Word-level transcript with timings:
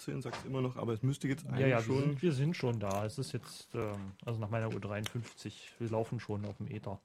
18, 0.00 0.22
sagst 0.22 0.44
immer 0.46 0.60
noch, 0.60 0.76
aber 0.76 0.92
es 0.92 1.02
müsste 1.02 1.28
jetzt 1.28 1.46
eigentlich 1.46 1.60
Ja, 1.60 1.66
ja, 1.66 1.76
wir 1.78 1.82
schon. 1.84 2.00
sind, 2.00 2.22
wir 2.22 2.32
sind 2.32 2.56
schon 2.56 2.80
da. 2.80 3.04
Es 3.04 3.18
ist 3.18 3.32
jetzt, 3.32 3.68
ähm, 3.74 4.12
also 4.24 4.40
nach 4.40 4.50
meiner 4.50 4.72
Uhr 4.72 4.80
53, 4.80 5.72
wir 5.78 5.90
laufen 5.90 6.20
schon 6.20 6.44
auf 6.44 6.56
dem 6.56 6.68
Ether. 6.68 6.98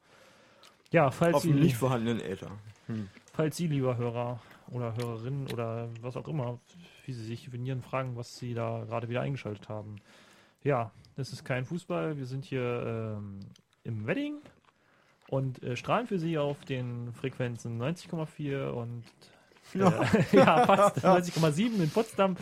Ja, 0.92 1.12
falls 1.12 1.36
auf 1.36 1.42
Sie, 1.44 1.52
dem 1.52 1.60
nicht 1.60 1.76
vorhandenen 1.76 2.22
Äther. 2.22 2.52
Hm. 2.88 3.10
falls 3.34 3.58
Sie, 3.58 3.68
lieber 3.68 3.98
Hörer 3.98 4.40
oder 4.70 4.96
Hörerin 4.96 5.48
oder 5.52 5.90
was 6.02 6.16
auch 6.16 6.28
immer, 6.28 6.60
wie 7.06 7.14
Sie 7.14 7.24
sich 7.24 7.46
definieren, 7.46 7.82
fragen, 7.82 8.16
was 8.16 8.38
Sie 8.38 8.54
da 8.54 8.84
gerade 8.86 9.10
wieder 9.10 9.22
eingeschaltet 9.22 9.68
haben. 9.68 9.98
Ja, 10.64 10.92
das 11.16 11.34
ist 11.34 11.44
kein 11.44 11.66
Fußball. 11.66 12.18
Wir 12.18 12.26
sind 12.26 12.46
hier 12.46 13.18
ähm, 13.18 13.40
im 13.84 14.08
Wedding 14.08 14.38
und 15.28 15.62
äh, 15.64 15.76
strahlen 15.76 16.08
für 16.08 16.20
Sie 16.20 16.38
auf 16.38 16.64
den 16.66 17.12
Frequenzen 17.14 17.82
90,4 17.82 18.70
und 18.70 19.04
äh, 19.74 19.80
ja, 20.38 20.66
fast 20.66 20.98
90,7 21.06 21.82
in 21.84 21.90
Potsdam. 21.90 22.36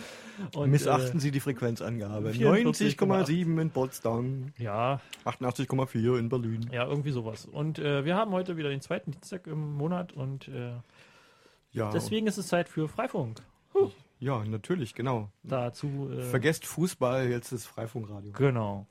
Und, 0.55 0.71
Missachten 0.71 1.19
Sie 1.19 1.31
die 1.31 1.39
Frequenzangabe. 1.39 2.31
44,8. 2.31 2.97
90,7 2.97 3.61
in 3.61 3.69
Potsdam, 3.71 4.51
Äh, 4.59 4.63
ja, 4.63 4.99
88,4 5.25 6.17
in 6.17 6.29
Berlin. 6.29 6.69
ja, 6.71 6.85
irgendwie 6.87 7.11
sowas. 7.11 7.45
Und 7.45 7.79
äh, 7.79 8.03
wir 8.05 8.15
haben 8.15 8.31
heute 8.31 8.57
wieder 8.57 8.69
den 8.69 8.81
zweiten 8.81 9.11
Dienstag 9.11 9.47
im 9.47 9.75
Monat 9.75 10.11
und 10.13 10.47
äh, 10.47 10.73
Ja, 11.71 11.91
deswegen 11.91 12.27
ist 12.27 12.37
es 12.37 12.47
Zeit 12.47 12.67
für 12.69 12.87
Freifunk. 12.87 13.41
ja, 14.19 14.43
natürlich, 14.45 14.95
genau. 14.95 15.29
Dazu 15.43 16.09
äh, 16.11 16.21
Vergesst 16.23 16.65
Fußball, 16.65 17.27
jetzt 17.29 17.51
ist 17.51 17.65
Freifunkradio. 17.67 18.31
Genau. 18.33 18.87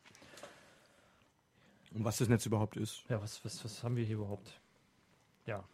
Und 1.93 2.05
was 2.05 2.19
das 2.19 2.29
Netz 2.29 2.47
überhaupt 2.47 2.77
ist. 2.77 3.05
Ja, 3.09 3.21
was, 3.21 3.45
was, 3.45 3.65
was 3.65 3.83
haben 3.83 3.97
wir 3.97 4.05
hier 4.05 4.17
überhaupt? 4.17 4.61
Ja, 5.47 5.65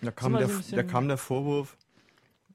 Da 0.00 0.10
kam, 0.10 0.34
der, 0.34 0.48
da 0.72 0.82
kam 0.82 1.08
der 1.08 1.18
Vorwurf, 1.18 1.76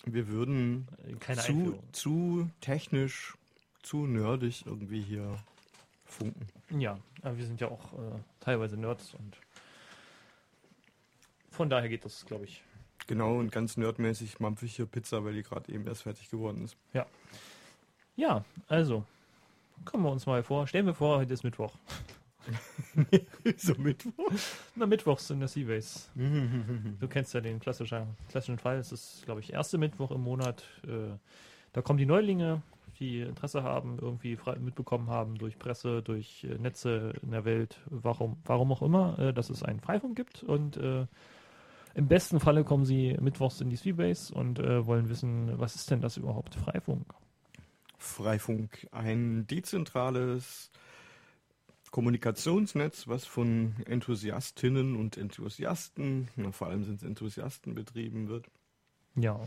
wir 0.06 0.28
würden 0.28 0.88
äh, 1.08 1.14
keine 1.14 1.42
zu, 1.42 1.52
Einführung. 1.52 1.94
zu 1.94 2.50
technisch, 2.62 3.38
zu 3.82 4.06
nerdig 4.06 4.66
irgendwie 4.66 5.02
hier 5.02 5.38
funken. 6.06 6.48
Ja, 6.70 7.00
aber 7.22 7.38
wir 7.38 7.46
sind 7.46 7.60
ja 7.62 7.70
auch 7.70 7.94
äh, 7.94 8.20
teilweise 8.40 8.78
Nerds 8.78 9.14
und 9.14 9.38
von 11.52 11.70
daher 11.70 11.90
geht 11.90 12.06
das, 12.06 12.26
glaube 12.26 12.46
ich. 12.46 12.64
Genau, 13.08 13.38
und 13.38 13.52
ganz 13.52 13.76
nerdmäßig 13.76 14.40
mampfe 14.40 14.66
ich 14.66 14.76
hier 14.76 14.86
Pizza, 14.86 15.26
weil 15.26 15.34
die 15.34 15.44
gerade 15.44 15.72
eben 15.74 15.88
erst 15.88 16.04
fertig 16.04 16.30
geworden 16.30 16.64
ist. 16.64 16.78
Ja, 18.16 18.44
also, 18.68 19.04
kommen 19.86 20.04
wir 20.04 20.12
uns 20.12 20.26
mal 20.26 20.44
vor. 20.44 20.68
Stellen 20.68 20.86
wir 20.86 20.94
vor, 20.94 21.18
heute 21.20 21.34
ist 21.34 21.44
Mittwoch. 21.44 21.74
so 23.58 23.74
Mittwoch. 23.76 24.32
Na, 24.76 24.86
Mittwochs 24.86 25.30
in 25.30 25.40
der 25.40 25.48
Seabase. 25.48 26.10
Du 27.00 27.08
kennst 27.08 27.34
ja 27.34 27.42
den 27.42 27.60
klassischen, 27.60 28.16
klassischen 28.30 28.58
Fall. 28.58 28.78
Es 28.78 28.92
ist, 28.92 29.24
glaube 29.26 29.42
ich, 29.42 29.54
erste 29.54 29.78
Mittwoch 29.78 30.12
im 30.12 30.22
Monat. 30.22 30.64
Äh, 30.86 31.18
da 31.74 31.82
kommen 31.82 31.98
die 31.98 32.06
Neulinge, 32.06 32.62
die 33.00 33.22
Interesse 33.22 33.64
haben, 33.64 33.98
irgendwie 34.02 34.38
mitbekommen 34.60 35.10
haben 35.10 35.38
durch 35.38 35.58
Presse, 35.58 36.02
durch 36.02 36.44
äh, 36.44 36.58
Netze 36.58 37.14
in 37.22 37.32
der 37.32 37.46
Welt, 37.46 37.80
warum, 37.86 38.38
warum 38.46 38.72
auch 38.72 38.82
immer, 38.82 39.18
äh, 39.20 39.34
dass 39.34 39.50
es 39.50 39.64
einen 39.64 39.80
Freifunk 39.80 40.16
gibt. 40.16 40.44
Und 40.44 40.78
äh, 40.78 41.06
im 41.94 42.08
besten 42.08 42.40
Falle 42.40 42.64
kommen 42.64 42.86
sie 42.86 43.18
mittwochs 43.20 43.62
in 43.62 43.70
die 43.70 43.76
Seabase 43.76 44.34
und 44.34 44.60
äh, 44.60 44.86
wollen 44.86 45.10
wissen, 45.10 45.60
was 45.60 45.76
ist 45.76 45.90
denn 45.92 46.02
das 46.02 46.18
überhaupt, 46.18 46.56
Freifunk? 46.56 47.06
Freifunk, 47.98 48.88
ein 48.92 49.46
dezentrales 49.48 50.72
Kommunikationsnetz, 51.92 53.08
was 53.08 53.26
von 53.26 53.76
Enthusiastinnen 53.86 54.96
und 54.96 55.18
Enthusiasten, 55.18 56.28
na, 56.36 56.52
vor 56.52 56.68
allem 56.68 56.84
sind 56.84 57.02
es 57.02 57.04
Enthusiasten, 57.04 57.76
betrieben 57.76 58.28
wird. 58.28 58.50
Ja, 59.16 59.40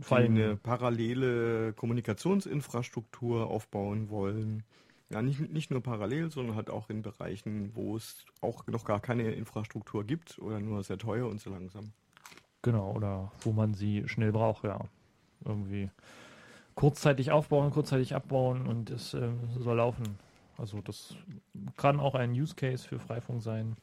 vor 0.00 0.18
die 0.18 0.24
allem 0.24 0.34
eine 0.34 0.56
parallele 0.56 1.72
Kommunikationsinfrastruktur 1.74 3.46
aufbauen 3.46 4.10
wollen. 4.10 4.64
Ja, 5.10 5.22
nicht, 5.22 5.40
nicht 5.52 5.70
nur 5.70 5.82
parallel, 5.82 6.30
sondern 6.30 6.56
halt 6.56 6.70
auch 6.70 6.90
in 6.90 7.02
Bereichen, 7.02 7.70
wo 7.74 7.96
es 7.96 8.24
auch 8.40 8.66
noch 8.66 8.84
gar 8.84 9.00
keine 9.00 9.32
Infrastruktur 9.32 10.04
gibt 10.04 10.38
oder 10.38 10.60
nur 10.60 10.82
sehr 10.82 10.98
teuer 10.98 11.28
und 11.28 11.40
so 11.40 11.50
langsam. 11.50 11.92
Genau, 12.62 12.92
oder 12.92 13.30
wo 13.40 13.52
man 13.52 13.74
sie 13.74 14.08
schnell 14.08 14.32
braucht, 14.32 14.64
ja. 14.64 14.80
Irgendwie 15.44 15.90
kurzzeitig 16.74 17.30
aufbauen, 17.30 17.70
kurzzeitig 17.70 18.14
abbauen 18.14 18.66
und 18.66 18.90
es 18.90 19.14
ähm, 19.14 19.38
soll 19.58 19.76
laufen. 19.76 20.18
Also 20.58 20.80
das 20.80 21.14
kann 21.76 22.00
auch 22.00 22.14
ein 22.14 22.32
Use 22.32 22.54
Case 22.54 22.86
für 22.86 22.98
Freifunk 22.98 23.42
sein. 23.42 23.76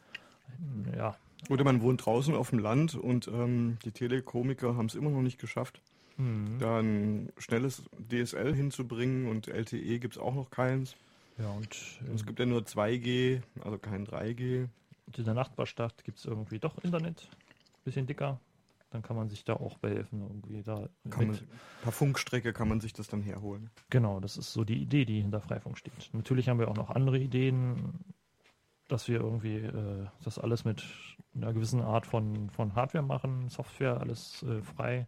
Ja, 0.95 1.15
Oder 1.49 1.63
man 1.63 1.81
wohnt 1.81 2.05
draußen 2.05 2.35
auf 2.35 2.49
dem 2.49 2.59
Land 2.59 2.95
und 2.95 3.27
ähm, 3.27 3.77
die 3.85 3.91
Telekomiker 3.91 4.75
haben 4.75 4.87
es 4.87 4.95
immer 4.95 5.09
noch 5.09 5.21
nicht 5.21 5.39
geschafft, 5.39 5.81
mhm. 6.17 6.57
da 6.59 6.79
ein 6.79 7.31
schnelles 7.37 7.83
DSL 8.09 8.53
hinzubringen 8.53 9.27
und 9.27 9.47
LTE 9.47 9.99
gibt 9.99 10.15
es 10.15 10.21
auch 10.21 10.35
noch 10.35 10.49
keins. 10.51 10.95
ja 11.37 11.49
und 11.51 11.77
ähm, 12.05 12.15
Es 12.15 12.25
gibt 12.25 12.39
ja 12.39 12.45
nur 12.45 12.61
2G, 12.61 13.41
also 13.63 13.77
kein 13.77 14.05
3G. 14.05 14.67
in 15.17 15.23
der 15.23 15.33
Nachbarstadt 15.33 16.03
gibt 16.03 16.19
es 16.19 16.25
irgendwie 16.25 16.59
doch 16.59 16.77
Internet, 16.83 17.27
bisschen 17.85 18.07
dicker. 18.07 18.39
Dann 18.91 19.01
kann 19.01 19.15
man 19.15 19.29
sich 19.29 19.45
da 19.45 19.53
auch 19.53 19.77
behelfen, 19.77 20.21
irgendwie 20.21 20.63
da 20.63 20.89
Kann 21.09 21.27
man, 21.27 21.39
per 21.81 21.91
Funkstrecke 21.93 22.51
kann 22.51 22.67
man 22.67 22.81
sich 22.81 22.91
das 22.91 23.07
dann 23.07 23.21
herholen. 23.21 23.69
Genau, 23.89 24.19
das 24.19 24.37
ist 24.37 24.51
so 24.51 24.65
die 24.65 24.81
Idee, 24.81 25.05
die 25.05 25.21
hinter 25.21 25.39
Freifunk 25.39 25.77
steht. 25.77 26.09
Natürlich 26.13 26.49
haben 26.49 26.59
wir 26.59 26.67
auch 26.67 26.75
noch 26.75 26.89
andere 26.89 27.17
Ideen, 27.17 27.93
dass 28.89 29.07
wir 29.07 29.21
irgendwie 29.21 29.57
äh, 29.57 30.07
das 30.25 30.37
alles 30.37 30.65
mit 30.65 30.83
einer 31.33 31.53
gewissen 31.53 31.81
Art 31.81 32.05
von, 32.05 32.49
von 32.49 32.75
Hardware 32.75 33.03
machen, 33.03 33.47
Software, 33.47 34.01
alles 34.01 34.43
äh, 34.43 34.61
frei. 34.61 35.07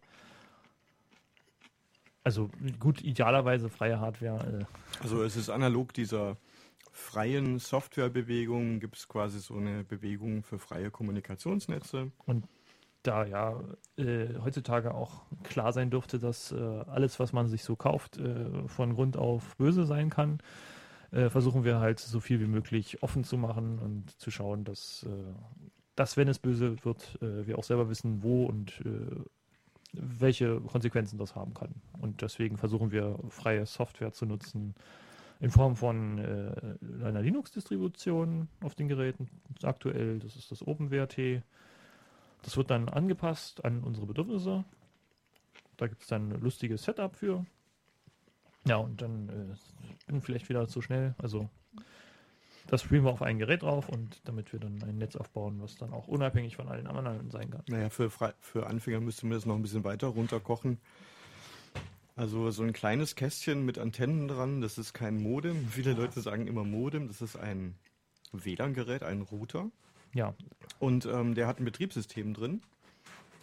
Also 2.24 2.50
gut, 2.80 3.02
idealerweise 3.02 3.70
freie 3.70 4.00
Hardware. 4.00 4.62
Äh, 4.62 5.02
Also 5.02 5.24
es 5.24 5.36
ist 5.36 5.50
analog 5.50 5.94
dieser 5.94 6.38
freien 6.94 7.60
Softwarebewegung, 7.60 8.80
gibt 8.80 8.96
es 8.96 9.08
quasi 9.10 9.40
so 9.40 9.56
eine 9.56 9.84
Bewegung 9.84 10.44
für 10.44 10.60
freie 10.60 10.90
Kommunikationsnetze. 10.90 12.12
Da 13.04 13.26
ja 13.26 13.60
äh, 13.98 14.28
heutzutage 14.44 14.94
auch 14.94 15.24
klar 15.44 15.74
sein 15.74 15.90
dürfte, 15.90 16.20
dass 16.20 16.52
äh, 16.52 16.56
alles, 16.88 17.20
was 17.20 17.34
man 17.34 17.48
sich 17.48 17.64
so 17.64 17.76
kauft, 17.76 18.18
äh, 18.18 18.68
von 18.68 18.96
Grund 18.96 19.18
auf 19.18 19.56
böse 19.58 19.86
sein 19.86 20.10
kann, 20.10 20.40
äh, 21.14 21.30
versuchen 21.30 21.64
wir 21.64 21.80
halt 21.80 22.00
so 22.00 22.20
viel 22.20 22.40
wie 22.40 22.48
möglich 22.48 23.04
offen 23.04 23.24
zu 23.24 23.38
machen 23.38 23.78
und 23.78 24.20
zu 24.20 24.32
schauen, 24.32 24.64
dass, 24.64 25.04
äh, 25.04 25.34
dass 25.96 26.18
wenn 26.18 26.28
es 26.28 26.40
böse 26.40 26.84
wird, 26.84 27.20
äh, 27.22 27.46
wir 27.46 27.60
auch 27.60 27.64
selber 27.64 27.90
wissen, 27.90 28.24
wo 28.24 28.46
und 28.46 28.82
welche 29.96 30.60
Konsequenzen 30.62 31.20
das 31.20 31.36
haben 31.36 31.54
kann. 31.54 31.76
Und 32.02 32.24
deswegen 32.24 32.58
versuchen 32.58 32.92
wir 32.92 33.20
freie 33.30 33.68
Software 33.68 34.12
zu 34.12 34.26
nutzen 34.26 34.74
in 35.40 35.52
Form 35.52 35.76
von 35.76 36.20
einer 37.04 37.22
Linux-Distribution 37.22 38.48
auf 38.62 38.74
den 38.74 38.88
Geräten. 38.88 39.30
Aktuell, 39.62 40.18
das 40.18 40.36
ist 40.36 40.52
das 40.52 40.66
OpenWrt. 40.66 41.44
Das 42.44 42.56
wird 42.58 42.70
dann 42.70 42.90
angepasst 42.90 43.66
an 43.66 43.84
unsere 43.84 44.06
Bedürfnisse. 44.06 44.64
Da 45.78 45.88
gibt 45.88 46.02
es 46.04 46.08
dann 46.08 46.32
ein 46.32 46.40
lustiges 46.42 46.84
Setup 46.84 47.16
für. 47.16 47.46
Ja, 48.66 48.78
und 48.78 49.02
dann 49.02 49.30
äh, 49.30 50.12
bin 50.12 50.22
vielleicht 50.22 50.48
wieder 50.50 50.68
zu 50.68 50.82
schnell. 50.82 51.16
Also 51.18 51.50
das 52.68 52.82
streamen 52.84 53.06
wir 53.06 53.12
auf 53.12 53.22
ein 53.22 53.40
Gerät 53.40 53.64
drauf 53.64 53.90
und 53.90 54.22
damit 54.26 54.54
wir 54.54 54.60
dann 54.60 54.82
ein 54.84 54.98
Netz 54.98 55.16
aufbauen, 55.16 55.62
was 55.62 55.76
dann 55.76 55.92
auch 55.94 56.08
unabhängig 56.08 56.56
von 56.56 56.70
allen 56.70 56.88
anderen 56.88 57.30
sein 57.30 57.50
kann. 57.50 57.64
Naja, 57.68 57.90
für, 57.90 58.08
Fre- 58.08 58.36
für 58.40 58.68
Anfänger 58.68 59.02
müsste 59.02 59.26
man 59.26 59.36
das 59.38 59.46
noch 59.46 59.56
ein 59.56 59.62
bisschen 59.62 59.84
weiter 59.84 60.08
runterkochen. 60.08 60.80
Also 62.16 62.52
so 62.52 62.64
ein 62.64 62.74
kleines 62.74 63.16
Kästchen 63.16 63.66
mit 63.66 63.80
Antennen 63.80 64.28
dran, 64.28 64.62
das 64.62 64.78
ist 64.78 64.94
kein 64.94 65.18
Modem. 65.22 65.68
Viele 65.72 65.94
Leute 65.94 66.22
sagen 66.22 66.48
immer 66.48 66.64
Modem, 66.64 67.08
das 67.08 67.22
ist 67.22 67.36
ein 67.36 67.76
WLAN-Gerät, 68.32 69.04
ein 69.04 69.22
Router. 69.22 69.70
Ja, 70.14 70.34
Und 70.80 71.06
ähm, 71.06 71.36
der 71.36 71.48
hat 71.48 71.60
ein 71.60 71.66
Betriebssystem 71.66 72.34
drin. 72.34 72.62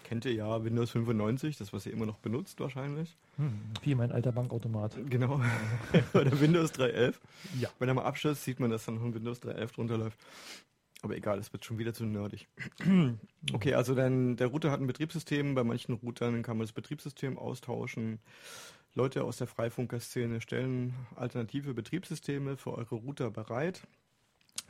Kennt 0.05 0.25
ihr 0.25 0.33
ja 0.33 0.65
Windows 0.65 0.91
95, 0.91 1.57
das 1.57 1.73
was 1.73 1.87
ihr 1.87 1.93
immer 1.93 2.07
noch 2.07 2.19
benutzt 2.19 2.59
wahrscheinlich. 2.59 3.17
hm, 3.37 3.61
wie 3.83 3.95
mein 3.95 4.11
alter 4.11 4.33
Bankautomat. 4.33 4.97
Genau. 5.09 5.41
Oder 6.15 6.41
Windows 6.41 6.73
3.11. 6.75 7.15
Ja. 7.61 7.69
Wenn 7.79 7.89
er 7.89 7.95
mal 7.95 8.05
abschließt, 8.05 8.43
sieht 8.43 8.59
man, 8.59 8.71
dass 8.71 8.85
dann 8.87 8.97
noch 8.97 9.05
ein 9.05 9.15
Windows 9.15 9.41
3.11 9.41 9.75
drunter 9.75 9.99
läuft. 9.99 10.19
Aber 11.03 11.17
egal, 11.17 11.39
es 11.39 11.53
wird 11.53 11.65
schon 11.65 11.79
wieder 11.79 11.95
zu 11.95 12.05
nerdig. 12.05 12.49
okay, 13.53 13.75
also 13.75 13.95
dann, 13.95 14.37
der 14.37 14.49
Router 14.49 14.71
hat 14.71 14.81
ein 14.81 14.87
Betriebssystem. 14.87 15.55
Bei 15.55 15.65
manchen 15.65 15.95
Routern 15.95 16.43
kann 16.43 16.57
man 16.59 16.67
das 16.67 16.73
Betriebssystem 16.73 17.39
austauschen. 17.39 18.19
Leute 18.95 19.23
aus 19.25 19.37
der 19.37 19.47
Freifunker-Szene 19.47 20.41
stellen 20.41 20.95
alternative 21.15 21.73
Betriebssysteme 21.73 22.57
für 22.57 22.73
eure 22.75 22.97
Router 22.97 23.31
bereit. 23.31 23.87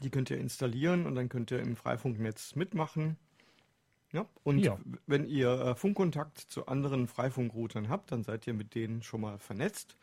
Die 0.03 0.11
könnt 0.11 0.31
ihr 0.31 0.39
installieren 0.39 1.07
und 1.07 1.15
dann 1.15 1.29
könnt 1.29 1.51
ihr 1.51 1.61
im 1.61 1.77
Freifunknetz 1.77 2.55
mitmachen. 2.57 3.17
Ja, 4.13 4.27
und 4.43 4.59
Ja. 4.59 4.79
wenn 5.07 5.27
ihr 5.27 5.51
äh, 5.51 5.75
Funkkontakt 5.75 6.39
zu 6.39 6.67
anderen 6.67 7.07
Freifunkroutern 7.07 7.89
habt, 7.89 8.11
dann 8.11 8.25
seid 8.25 8.47
ihr 8.47 8.55
mit 8.55 8.75
denen 8.75 9.03
schon 9.03 9.21
mal 9.21 9.39
vernetzt. 9.39 9.97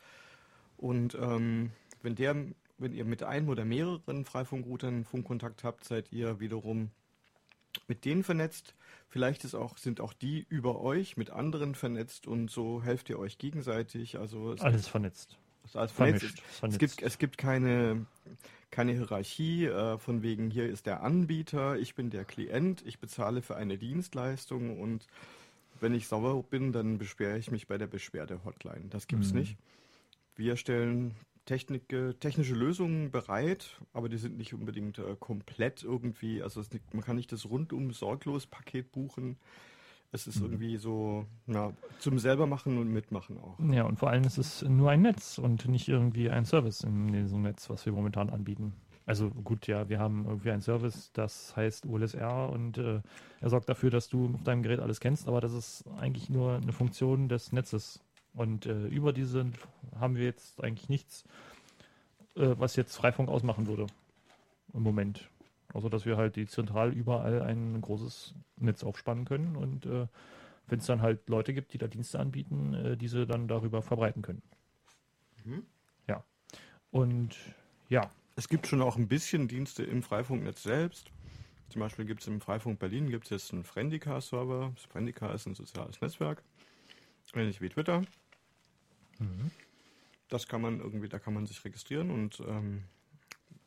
Und 0.78 1.14
ähm, 1.20 1.72
wenn, 2.02 2.14
der, 2.14 2.34
wenn 2.78 2.92
ihr 2.94 3.04
mit 3.04 3.22
einem 3.22 3.48
oder 3.48 3.64
mehreren 3.64 4.24
Freifunkroutern 4.24 5.04
Funkkontakt 5.04 5.62
habt, 5.64 5.84
seid 5.84 6.10
ihr 6.12 6.40
wiederum 6.40 6.90
mit 7.86 8.04
denen 8.04 8.24
vernetzt. 8.24 8.74
Vielleicht 9.08 9.44
ist 9.44 9.54
auch, 9.54 9.76
sind 9.76 10.00
auch 10.00 10.12
die 10.14 10.46
über 10.48 10.80
euch 10.80 11.16
mit 11.16 11.30
anderen 11.30 11.74
vernetzt 11.74 12.26
und 12.26 12.50
so 12.50 12.82
helft 12.82 13.10
ihr 13.10 13.18
euch 13.18 13.36
gegenseitig. 13.38 14.18
Also 14.18 14.52
es 14.52 14.60
Alles 14.62 14.88
vernetzt. 14.88 15.36
ist 15.64 15.76
alles 15.76 15.92
vernetzt. 15.92 16.20
Vermischt. 16.22 16.42
Es 16.50 16.58
vernetzt. 16.58 16.78
gibt, 16.78 17.02
es 17.02 17.18
gibt 17.18 17.38
keine, 17.38 18.06
keine 18.70 18.92
Hierarchie 18.92 19.66
äh, 19.66 19.98
von 19.98 20.22
wegen, 20.22 20.50
hier 20.50 20.66
ist 20.66 20.86
der 20.86 21.02
Anbieter, 21.02 21.78
ich 21.78 21.94
bin 21.94 22.10
der 22.10 22.24
Klient, 22.24 22.82
ich 22.86 22.98
bezahle 22.98 23.42
für 23.42 23.56
eine 23.56 23.78
Dienstleistung 23.78 24.78
und 24.80 25.06
wenn 25.80 25.94
ich 25.94 26.08
sauer 26.08 26.42
bin, 26.42 26.72
dann 26.72 26.98
beschwere 26.98 27.38
ich 27.38 27.50
mich 27.50 27.66
bei 27.66 27.78
der 27.78 27.86
Beschwerde-Hotline. 27.86 28.86
Das 28.90 29.06
gibt's 29.06 29.32
Mhm. 29.32 29.40
nicht. 29.40 29.56
Wir 30.36 30.56
stellen 30.56 31.14
Technik, 31.46 31.88
technische 32.20 32.54
Lösungen 32.54 33.10
bereit, 33.10 33.80
aber 33.92 34.08
die 34.08 34.18
sind 34.18 34.36
nicht 34.36 34.52
unbedingt 34.54 34.98
äh, 34.98 35.16
komplett 35.18 35.82
irgendwie, 35.82 36.42
also 36.42 36.60
es, 36.60 36.68
man 36.92 37.02
kann 37.02 37.16
nicht 37.16 37.32
das 37.32 37.48
rundum 37.48 37.92
sorglos 37.92 38.46
Paket 38.46 38.92
buchen. 38.92 39.38
Es 40.10 40.26
ist 40.26 40.36
Mhm. 40.40 40.46
irgendwie 40.46 40.76
so, 40.78 41.26
na, 41.46 41.72
zum 41.98 42.18
selber 42.18 42.46
machen 42.46 42.78
und 42.78 42.90
mitmachen 42.92 43.38
auch. 43.38 43.58
Ja, 43.70 43.84
und 43.84 43.98
vor 43.98 44.08
allem 44.10 44.24
ist 44.24 44.38
es 44.38 44.62
nur 44.62 44.90
ein 44.90 45.02
Netz 45.02 45.38
und 45.38 45.68
nicht 45.68 45.88
irgendwie 45.88 46.30
ein 46.30 46.44
Service 46.46 46.80
in 46.82 47.12
diesem 47.12 47.42
Netz, 47.42 47.68
was 47.68 47.84
wir 47.84 47.92
momentan 47.92 48.30
anbieten. 48.30 48.72
Also 49.04 49.30
gut, 49.30 49.66
ja, 49.66 49.88
wir 49.88 49.98
haben 49.98 50.26
irgendwie 50.26 50.50
einen 50.50 50.60
Service, 50.62 51.10
das 51.12 51.56
heißt 51.56 51.86
ULSR 51.86 52.50
und 52.50 52.76
äh, 52.78 53.00
er 53.40 53.50
sorgt 53.50 53.68
dafür, 53.68 53.90
dass 53.90 54.08
du 54.08 54.30
auf 54.34 54.42
deinem 54.44 54.62
Gerät 54.62 54.80
alles 54.80 55.00
kennst, 55.00 55.28
aber 55.28 55.40
das 55.40 55.52
ist 55.54 55.84
eigentlich 55.98 56.28
nur 56.28 56.56
eine 56.56 56.72
Funktion 56.72 57.28
des 57.28 57.52
Netzes. 57.52 58.00
Und 58.34 58.66
äh, 58.66 58.86
über 58.88 59.12
diese 59.14 59.46
haben 59.98 60.16
wir 60.16 60.24
jetzt 60.24 60.62
eigentlich 60.62 60.88
nichts, 60.90 61.24
äh, 62.36 62.54
was 62.58 62.76
jetzt 62.76 62.96
Freifunk 62.96 63.28
ausmachen 63.30 63.66
würde 63.66 63.86
im 64.74 64.82
Moment. 64.82 65.28
Außer 65.72 65.90
dass 65.90 66.06
wir 66.06 66.16
halt 66.16 66.36
die 66.36 66.46
zentral 66.46 66.92
überall 66.92 67.42
ein 67.42 67.80
großes 67.80 68.34
Netz 68.56 68.84
aufspannen 68.84 69.24
können 69.24 69.56
und 69.56 69.86
äh, 69.86 70.06
wenn 70.66 70.78
es 70.78 70.86
dann 70.86 71.02
halt 71.02 71.28
Leute 71.28 71.54
gibt, 71.54 71.72
die 71.72 71.78
da 71.78 71.86
Dienste 71.86 72.18
anbieten, 72.18 72.74
äh, 72.74 72.96
diese 72.96 73.26
dann 73.26 73.48
darüber 73.48 73.82
verbreiten 73.82 74.22
können. 74.22 74.42
Mhm. 75.44 75.66
Ja. 76.06 76.24
Und 76.90 77.36
ja, 77.88 78.10
Es 78.36 78.48
gibt 78.48 78.68
schon 78.68 78.82
auch 78.82 78.96
ein 78.96 79.08
bisschen 79.08 79.48
Dienste 79.48 79.82
im 79.82 80.00
Freifunknetz 80.02 80.62
selbst. 80.62 81.10
Zum 81.70 81.80
Beispiel 81.80 82.04
gibt 82.04 82.20
es 82.20 82.28
im 82.28 82.40
Freifunk 82.40 82.78
Berlin 82.78 83.10
gibt's 83.10 83.30
jetzt 83.30 83.52
einen 83.52 83.64
Friendica-Server. 83.64 84.70
Das 84.74 84.84
Friendica 84.84 85.32
ist 85.32 85.46
ein 85.46 85.56
soziales 85.56 86.00
Netzwerk, 86.00 86.42
ähnlich 87.34 87.60
wie 87.60 87.68
Twitter. 87.68 88.02
Das 90.28 90.46
kann 90.46 90.62
man 90.62 90.78
irgendwie, 90.78 91.08
da 91.08 91.18
kann 91.18 91.34
man 91.34 91.46
sich 91.46 91.64
registrieren 91.64 92.10
und 92.10 92.40
ähm, 92.46 92.84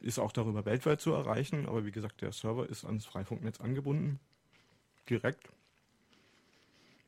ist 0.01 0.19
auch 0.19 0.31
darüber 0.31 0.65
weltweit 0.65 1.01
zu 1.01 1.12
erreichen. 1.12 1.68
Aber 1.68 1.86
wie 1.86 1.92
gesagt, 1.92 2.21
der 2.21 2.31
Server 2.31 2.68
ist 2.68 2.86
ans 2.86 3.06
Freifunknetz 3.06 3.62
angebunden. 3.62 4.19
Direkt. 5.09 5.50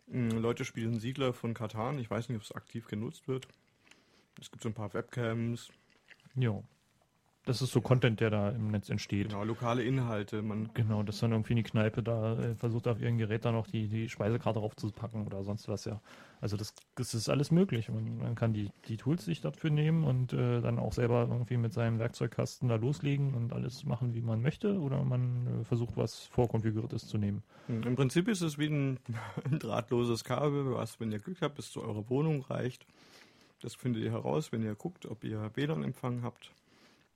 Mm, 0.07 0.30
Leute 0.30 0.66
spielen 0.66 1.00
Siedler 1.00 1.34
von 1.34 1.54
Katan. 1.54 2.00
Ich 2.00 2.10
weiß 2.10 2.30
nicht, 2.30 2.38
ob 2.38 2.44
es 2.44 2.51
aktiv 2.51 2.88
genutzt 2.88 3.28
wird. 3.28 3.48
Es 4.40 4.51
gibt 4.51 4.63
so 4.63 4.69
ein 4.69 4.74
paar 4.74 4.94
Webcams, 4.94 5.72
ja. 6.36 6.62
Das 7.45 7.62
ist 7.62 7.74
so 7.74 7.81
Content, 7.81 8.22
der 8.22 8.30
da 8.30 8.50
im 8.51 8.72
Netz 8.72 8.90
entsteht. 8.90 9.30
Genau, 9.30 9.44
lokale 9.44 9.84
Inhalte. 9.84 10.42
Man, 10.42 10.69
Genau, 10.74 11.04
dass 11.04 11.19
dann 11.19 11.34
irgendwie 11.34 11.54
eine 11.54 11.63
Kneipe 11.63 12.01
da 12.01 12.40
äh, 12.40 12.56
versucht, 12.56 12.88
auf 12.88 13.01
ihrem 13.01 13.18
Gerät 13.18 13.44
dann 13.44 13.54
noch 13.54 13.68
die, 13.68 13.90
die 13.90 14.07
Speisekarte 14.07 14.60
draufzupacken 14.60 15.25
oder 15.25 15.44
sonst 15.44 15.68
was, 15.68 15.84
ja. 15.84 16.00
Also 16.40 16.56
das, 16.56 16.74
das 16.95 17.13
ist 17.13 17.28
alles 17.28 17.51
möglich. 17.51 17.90
Man, 17.90 18.18
man 18.18 18.36
kann 18.36 18.54
die, 18.54 18.69
die 18.88 18.95
Tools 18.95 19.25
sich 19.25 19.42
dafür 19.42 19.72
nehmen 19.72 20.06
und 20.06 20.31
äh, 20.31 20.62
dann 20.62 20.80
auch 20.80 20.94
selber 20.94 21.28
irgendwie 21.30 21.57
mit 21.57 21.74
seinem 21.74 22.00
Werkzeugkasten 22.00 22.69
da 22.69 22.75
loslegen 22.75 23.34
und 23.34 23.51
alles 23.51 23.84
machen, 23.84 24.13
wie 24.13 24.22
man 24.22 24.42
möchte, 24.42 24.80
oder 24.80 25.04
man 25.04 25.62
äh, 25.62 25.66
versucht, 25.66 25.98
was 25.98 26.24
vorkonfiguriertes 26.28 27.07
zu 27.07 27.18
nehmen. 27.18 27.44
Im 27.68 27.96
Prinzip 27.96 28.30
ist 28.30 28.42
es 28.42 28.57
wie 28.57 28.68
ein, 28.68 29.00
ein 29.44 29.60
drahtloses 29.60 30.24
Kabel, 30.24 30.74
was, 30.74 31.01
wenn 31.01 31.12
ihr 31.12 31.19
Glück 31.19 31.42
habt, 31.42 31.56
bis 31.56 31.72
zu 31.72 31.81
eurer 31.81 32.10
Wohnung 32.10 32.42
reicht. 32.44 32.86
Das 33.62 33.75
findet 33.75 34.04
ihr 34.04 34.12
heraus, 34.12 34.54
wenn 34.54 34.63
ihr 34.63 34.75
guckt, 34.75 35.06
ob 35.06 35.25
ihr 35.25 35.51
WLAN-Empfang 35.56 36.24
habt 36.24 36.51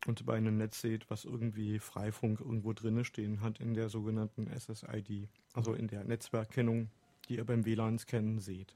und 0.05 0.25
bei 0.25 0.35
einem 0.35 0.57
Netz 0.57 0.81
seht, 0.81 1.09
was 1.09 1.25
irgendwie 1.25 1.79
Freifunk 1.79 2.39
irgendwo 2.39 2.73
drinne 2.73 3.03
stehen 3.03 3.41
hat 3.41 3.59
in 3.59 3.73
der 3.73 3.89
sogenannten 3.89 4.47
SSID, 4.47 5.27
also 5.53 5.73
in 5.73 5.87
der 5.87 6.03
Netzwerkkennung, 6.03 6.89
die 7.27 7.37
ihr 7.37 7.45
beim 7.45 7.65
WLAN-Scannen 7.65 8.39
seht. 8.39 8.75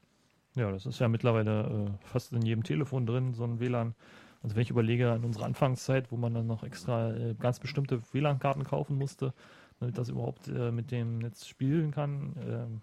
Ja, 0.54 0.70
das 0.70 0.84
ist 0.84 0.98
ja 0.98 1.08
mittlerweile 1.08 1.88
äh, 2.02 2.06
fast 2.06 2.32
in 2.32 2.42
jedem 2.42 2.62
Telefon 2.62 3.06
drin, 3.06 3.32
so 3.32 3.44
ein 3.44 3.60
WLAN. 3.60 3.94
Also 4.42 4.56
wenn 4.56 4.62
ich 4.62 4.70
überlege 4.70 5.10
an 5.10 5.24
unsere 5.24 5.44
Anfangszeit, 5.44 6.10
wo 6.10 6.16
man 6.16 6.34
dann 6.34 6.46
noch 6.46 6.64
extra 6.64 7.14
äh, 7.14 7.34
ganz 7.34 7.60
bestimmte 7.60 8.02
WLAN-Karten 8.12 8.64
kaufen 8.64 8.98
musste, 8.98 9.32
damit 9.80 9.96
das 9.96 10.08
überhaupt 10.08 10.48
äh, 10.48 10.70
mit 10.70 10.90
dem 10.90 11.18
Netz 11.18 11.46
spielen 11.46 11.92
kann, 11.92 12.34
ähm, 12.46 12.82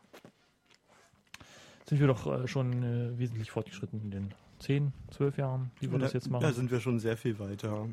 sind 1.85 1.99
wir 1.99 2.07
doch 2.07 2.25
äh, 2.27 2.47
schon 2.47 2.83
äh, 2.83 3.17
wesentlich 3.17 3.51
fortgeschritten 3.51 4.01
in 4.01 4.11
den 4.11 4.33
10, 4.59 4.93
12 5.11 5.37
Jahren, 5.37 5.71
die 5.81 5.91
wir 5.91 5.99
das 5.99 6.13
jetzt 6.13 6.29
machen. 6.29 6.43
Da 6.43 6.53
sind 6.53 6.71
wir 6.71 6.79
schon 6.79 6.99
sehr 6.99 7.17
viel 7.17 7.39
weiter. 7.39 7.87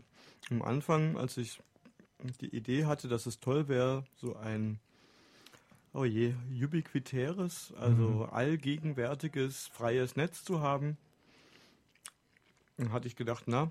Am 0.51 0.63
Anfang, 0.63 1.17
als 1.17 1.37
ich 1.37 1.61
die 2.41 2.55
Idee 2.55 2.85
hatte, 2.87 3.09
dass 3.09 3.27
es 3.27 3.41
toll 3.41 3.69
wäre, 3.69 4.05
so 4.17 4.37
ein, 4.37 4.79
oh 5.93 6.05
je, 6.05 6.35
ubiquitäres, 6.51 7.73
also 7.79 8.03
Mhm. 8.09 8.23
allgegenwärtiges, 8.33 9.69
freies 9.69 10.17
Netz 10.17 10.45
zu 10.45 10.61
haben, 10.61 10.97
dann 12.77 12.93
hatte 12.93 13.09
ich 13.09 13.17
gedacht, 13.17 13.45
na, 13.47 13.71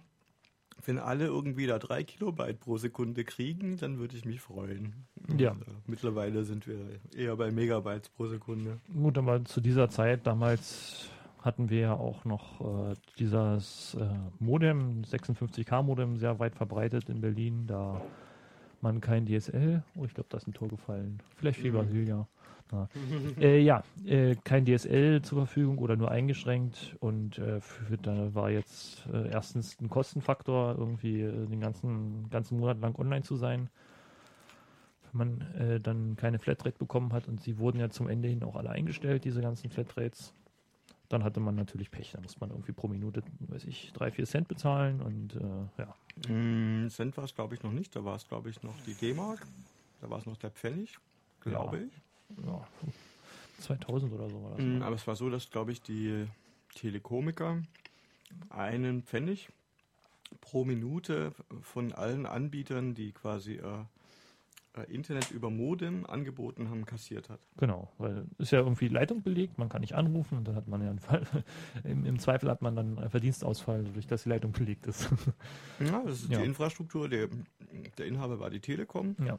wenn 0.86 1.00
alle 1.00 1.26
irgendwie 1.26 1.68
da 1.68 1.80
drei 1.80 2.04
Kilobyte 2.04 2.60
pro 2.60 2.78
Sekunde 2.78 3.24
kriegen, 3.24 3.78
dann 3.78 3.98
würde 3.98 4.18
ich 4.18 4.26
mich 4.26 4.42
freuen. 4.42 4.94
Ja. 5.38 5.52
Und, 5.52 5.62
äh, 5.62 5.72
mittlerweile 5.88 6.44
sind 6.44 6.68
wir 6.68 7.00
eher 7.16 7.36
bei 7.38 7.52
Megabytes 7.52 8.10
pro 8.10 8.28
Sekunde. 8.28 8.80
Gut, 8.94 9.18
aber 9.18 9.44
zu 9.46 9.62
dieser 9.62 9.90
Zeit, 9.90 10.28
damals 10.28 11.10
hatten 11.46 11.70
wir 11.70 11.80
ja 11.80 11.94
auch 11.94 12.26
noch 12.26 12.90
äh, 12.92 12.96
dieses 13.20 13.96
äh, 14.00 14.08
Modem, 14.40 15.04
56K 15.04 15.84
Modem, 15.84 16.18
sehr 16.18 16.40
weit 16.40 16.56
verbreitet 16.56 17.08
in 17.10 17.22
Berlin, 17.22 17.68
da 17.68 18.02
man 18.82 19.00
kein 19.00 19.26
DSL, 19.26 19.84
oh, 19.96 20.06
ich 20.06 20.14
glaube, 20.14 20.28
da 20.30 20.38
ist 20.38 20.48
ein 20.48 20.54
Tor 20.54 20.68
gefallen, 20.68 21.20
vielleicht 21.36 21.60
viel 21.60 21.72
Mhm. 21.72 21.76
Brasilia. 21.76 22.28
Ja, 22.72 22.88
äh, 23.40 23.60
ja 23.60 23.84
äh, 24.06 24.36
kein 24.44 24.66
DSL 24.66 25.22
zur 25.22 25.46
Verfügung 25.46 25.78
oder 25.78 25.96
nur 25.96 26.10
eingeschränkt. 26.10 26.96
Und 27.00 27.38
äh, 27.38 27.62
für, 27.62 27.98
da 27.98 28.34
war 28.34 28.50
jetzt 28.50 29.06
äh, 29.14 29.30
erstens 29.30 29.80
ein 29.80 29.90
Kostenfaktor, 29.90 30.76
irgendwie 30.78 31.20
den 31.22 31.60
ganzen, 31.60 32.28
ganzen 32.32 32.60
Monat 32.60 32.80
lang 32.80 32.96
online 32.96 33.22
zu 33.22 33.36
sein. 33.36 33.70
Wenn 35.12 35.18
man 35.18 35.42
äh, 35.60 35.80
dann 35.80 36.16
keine 36.16 36.40
Flatrate 36.40 36.78
bekommen 36.80 37.14
hat. 37.14 37.28
Und 37.28 37.40
sie 37.40 37.60
wurden 37.60 37.80
ja 37.80 37.90
zum 37.90 38.10
Ende 38.10 38.28
hin 38.28 38.44
auch 38.44 38.56
alle 38.56 38.70
eingestellt, 38.72 39.26
diese 39.26 39.42
ganzen 39.42 39.70
Flatrates, 39.70 40.34
dann 41.10 41.24
hatte 41.24 41.40
man 41.40 41.56
natürlich 41.56 41.92
Pech. 41.92 42.12
Da 42.14 42.22
muss 42.22 42.40
man 42.40 42.50
irgendwie 42.50 42.72
pro 42.72 42.88
Minute, 42.88 43.22
weiß 43.40 43.66
ich, 43.66 43.92
drei, 43.94 44.12
vier 44.12 44.26
Cent 44.26 44.48
bezahlen 44.48 45.02
und 45.02 45.36
äh, 45.36 45.82
ja. 45.82 46.34
Mm, 46.34 46.90
Cent 46.90 47.16
war 47.18 47.24
es, 47.26 47.36
glaube 47.36 47.56
ich, 47.56 47.64
noch 47.64 47.72
nicht. 47.72 47.96
Da 47.96 48.04
war 48.06 48.16
es, 48.16 48.28
glaube 48.28 48.50
ich, 48.50 48.64
noch 48.64 48.80
die 48.82 48.94
D-Mark. 48.94 49.46
Da 50.02 50.10
war 50.10 50.18
es 50.20 50.26
noch 50.26 50.38
der 50.38 50.52
Pfennig, 50.52 50.98
glaube 51.42 51.78
Ja. 51.78 51.84
ich. 51.84 52.46
ja 52.46 52.68
2000 53.60 54.12
oder 54.14 54.30
so 54.30 54.44
war 54.44 54.52
das. 54.58 54.66
Mm, 54.66 54.82
Aber 54.82 54.96
es 54.96 55.08
war 55.08 55.16
so, 55.16 55.30
dass, 55.30 55.50
glaube 55.50 55.72
ich, 55.72 55.82
die 55.82 56.28
Telekomiker 56.74 57.62
einen 58.50 59.04
Pfennig 59.04 59.50
pro 60.42 60.66
Minute 60.66 61.34
von 61.62 61.94
allen 61.94 62.26
Anbietern, 62.26 62.94
die 62.96 63.12
quasi 63.14 63.54
äh, 63.56 63.84
Internet 64.84 65.32
über 65.32 65.50
Modem 65.50 66.06
angeboten 66.06 66.70
haben, 66.70 66.86
kassiert 66.86 67.30
hat. 67.30 67.40
Genau, 67.58 67.92
weil 67.98 68.26
ist 68.38 68.52
ja 68.52 68.60
irgendwie 68.60 68.88
Leitung 68.88 69.22
belegt, 69.24 69.58
man 69.58 69.70
kann 69.70 69.82
nicht 69.82 69.94
anrufen 69.96 70.38
und 70.38 70.48
dann 70.48 70.56
hat 70.56 70.68
man 70.68 70.82
ja 70.82 70.90
einen 70.90 71.00
Fall. 71.00 71.24
Im, 71.84 72.06
Im 72.06 72.20
Zweifel 72.20 72.50
hat 72.50 72.62
man 72.62 72.76
dann 72.76 73.00
einen 73.00 73.10
Verdienstausfall, 73.10 73.84
dadurch, 73.86 74.08
dass 74.08 74.24
die 74.24 74.30
Leitung 74.30 74.52
belegt 74.52 74.88
ist. 74.88 75.10
Ja, 75.80 76.02
das 76.06 76.24
ist 76.24 76.32
Ja. 76.32 76.40
die 76.40 76.46
Infrastruktur. 76.46 77.10
Der, 77.10 77.28
der 77.98 78.06
Inhaber 78.06 78.40
war 78.40 78.50
die 78.50 78.60
Telekom 78.60 79.16
ja. 79.26 79.38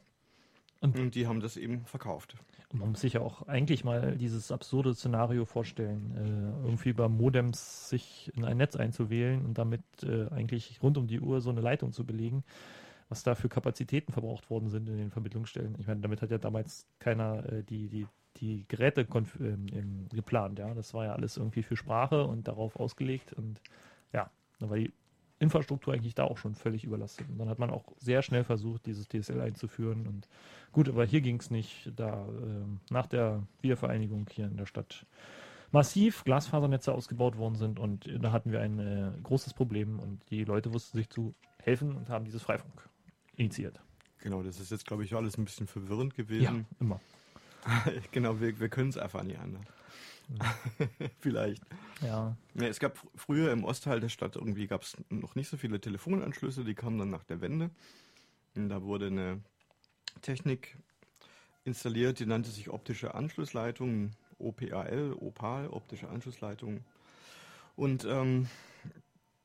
und 0.81 1.15
die 1.15 1.27
haben 1.27 1.41
das 1.41 1.57
eben 1.57 1.85
verkauft. 1.87 2.37
Und 2.73 2.81
man 2.81 2.91
muss 2.91 3.01
sich 3.01 3.15
ja 3.15 3.21
auch 3.21 3.47
eigentlich 3.49 3.85
mal 3.85 4.17
dieses 4.17 4.51
absurde 4.51 4.95
Szenario 4.95 5.45
vorstellen, 5.45 6.13
äh, 6.17 6.67
irgendwie 6.67 6.89
über 6.91 7.09
Modems 7.09 7.89
sich 7.89 8.31
in 8.35 8.45
ein 8.45 8.57
Netz 8.57 8.77
einzuwählen 8.77 9.45
und 9.45 9.57
damit 9.57 9.83
äh, 10.03 10.27
eigentlich 10.31 10.83
rund 10.83 10.99
um 10.99 11.07
die 11.07 11.21
Uhr 11.21 11.41
so 11.41 11.51
eine 11.51 11.61
Leitung 11.61 11.93
zu 11.93 12.05
belegen, 12.05 12.43
was 13.09 13.23
da 13.23 13.35
für 13.35 13.49
Kapazitäten 13.49 14.13
verbraucht 14.13 14.51
worden 14.51 14.69
sind 14.69 14.89
in 14.89 14.97
den 14.97 15.11
Vermittlungsstellen. 15.11 15.77
Ich 15.79 15.87
meine, 15.87 16.01
damit 16.01 16.23
hat 16.23 16.31
ja 16.31 16.39
damals 16.39 16.87
keiner 16.99 17.45
äh, 17.53 17.63
die, 17.63 17.89
die 17.89 18.07
die 18.41 18.65
Geräte 18.69 19.07
ähm, 19.41 20.09
geplant. 20.11 20.59
Ja, 20.59 20.75
das 20.75 20.95
war 20.95 21.05
ja 21.07 21.13
alles 21.13 21.37
irgendwie 21.37 21.63
für 21.63 21.77
Sprache 21.77 22.25
und 22.25 22.49
darauf 22.49 22.77
ausgelegt. 22.77 23.33
Und 23.33 23.61
ja, 24.13 24.31
da 24.59 24.71
war 24.71 24.77
die 24.77 24.93
Infrastruktur 25.39 25.95
eigentlich 25.95 26.15
da 26.15 26.25
auch 26.25 26.39
schon 26.39 26.55
völlig 26.55 26.85
überlastet. 26.85 27.29
Und 27.29 27.39
dann 27.39 27.49
hat 27.49 27.59
man 27.59 27.71
auch 27.71 27.85
sehr 27.99 28.23
schnell 28.23 28.45
versucht, 28.45 28.87
dieses 28.87 29.09
DSL 29.09 29.41
einzuführen. 29.41 30.07
Und 30.07 30.29
gut, 30.73 30.89
aber 30.89 31.05
hier 31.05 31.21
ging 31.21 31.39
es 31.39 31.51
nicht. 31.51 31.93
Da 31.97 32.27
äh, 32.27 32.93
nach 32.93 33.07
der 33.07 33.43
Wiedervereinigung 33.61 34.27
hier 34.31 34.47
in 34.47 34.57
der 34.57 34.67
Stadt 34.67 35.07
massiv 35.73 36.25
Glasfasernetze 36.25 36.93
ausgebaut 36.93 37.37
worden 37.37 37.57
sind 37.57 37.81
und 37.81 38.09
da 38.23 38.31
hatten 38.31 38.53
wir 38.53 38.61
ein 38.61 38.79
äh, 38.79 39.11
großes 39.25 39.53
Problem 39.53 39.99
und 39.99 40.23
die 40.31 40.45
Leute 40.45 40.73
wussten 40.73 40.97
sich 40.97 41.11
zu 41.11 41.35
helfen 41.59 41.97
und 41.97 42.09
haben 42.09 42.25
dieses 42.25 42.41
Freifunk 42.41 42.89
initiiert. 43.37 43.81
Genau, 44.19 44.43
das 44.43 44.59
ist 44.61 44.71
jetzt, 44.71 44.87
glaube 44.87 45.05
ich, 45.05 45.15
alles 45.15 45.39
ein 45.39 45.45
bisschen 45.45 45.67
verwirrend 45.67 46.15
gewesen. 46.15 46.43
Ja, 46.43 46.77
immer. 46.81 47.01
genau, 48.13 48.41
wir, 48.41 48.59
wir 48.59 48.69
können 48.69 48.91
es 48.91 48.99
einfach 48.99 49.23
nicht 49.23 49.39
anders. 49.39 49.65
Vielleicht. 51.21 51.63
Ja. 52.01 52.37
ja. 52.55 52.67
Es 52.67 52.81
gab 52.81 52.99
früher 53.15 53.53
im 53.53 53.65
Ostteil 53.65 54.01
der 54.01 54.09
Stadt 54.09 54.37
irgendwie 54.37 54.67
gab 54.67 54.83
es 54.83 54.97
noch 55.09 55.35
nicht 55.35 55.49
so 55.49 55.57
viele 55.57 55.81
Telefonanschlüsse, 55.81 56.65
die 56.65 56.75
kamen 56.75 56.99
dann 56.99 57.11
nach 57.11 57.25
der 57.25 57.41
Wende. 57.41 57.71
Und 58.55 58.69
da 58.69 58.83
wurde 58.83 59.07
eine 59.07 59.41
Technik 60.23 60.77
installiert, 61.65 62.19
die 62.19 62.27
nannte 62.27 62.51
sich 62.51 62.71
optische 62.71 63.15
Anschlussleitung, 63.15 64.13
OPAL, 64.39 65.15
Opal, 65.19 65.69
optische 65.69 66.09
Anschlussleitung. 66.09 66.85
Und 67.77 68.05
ähm, 68.05 68.49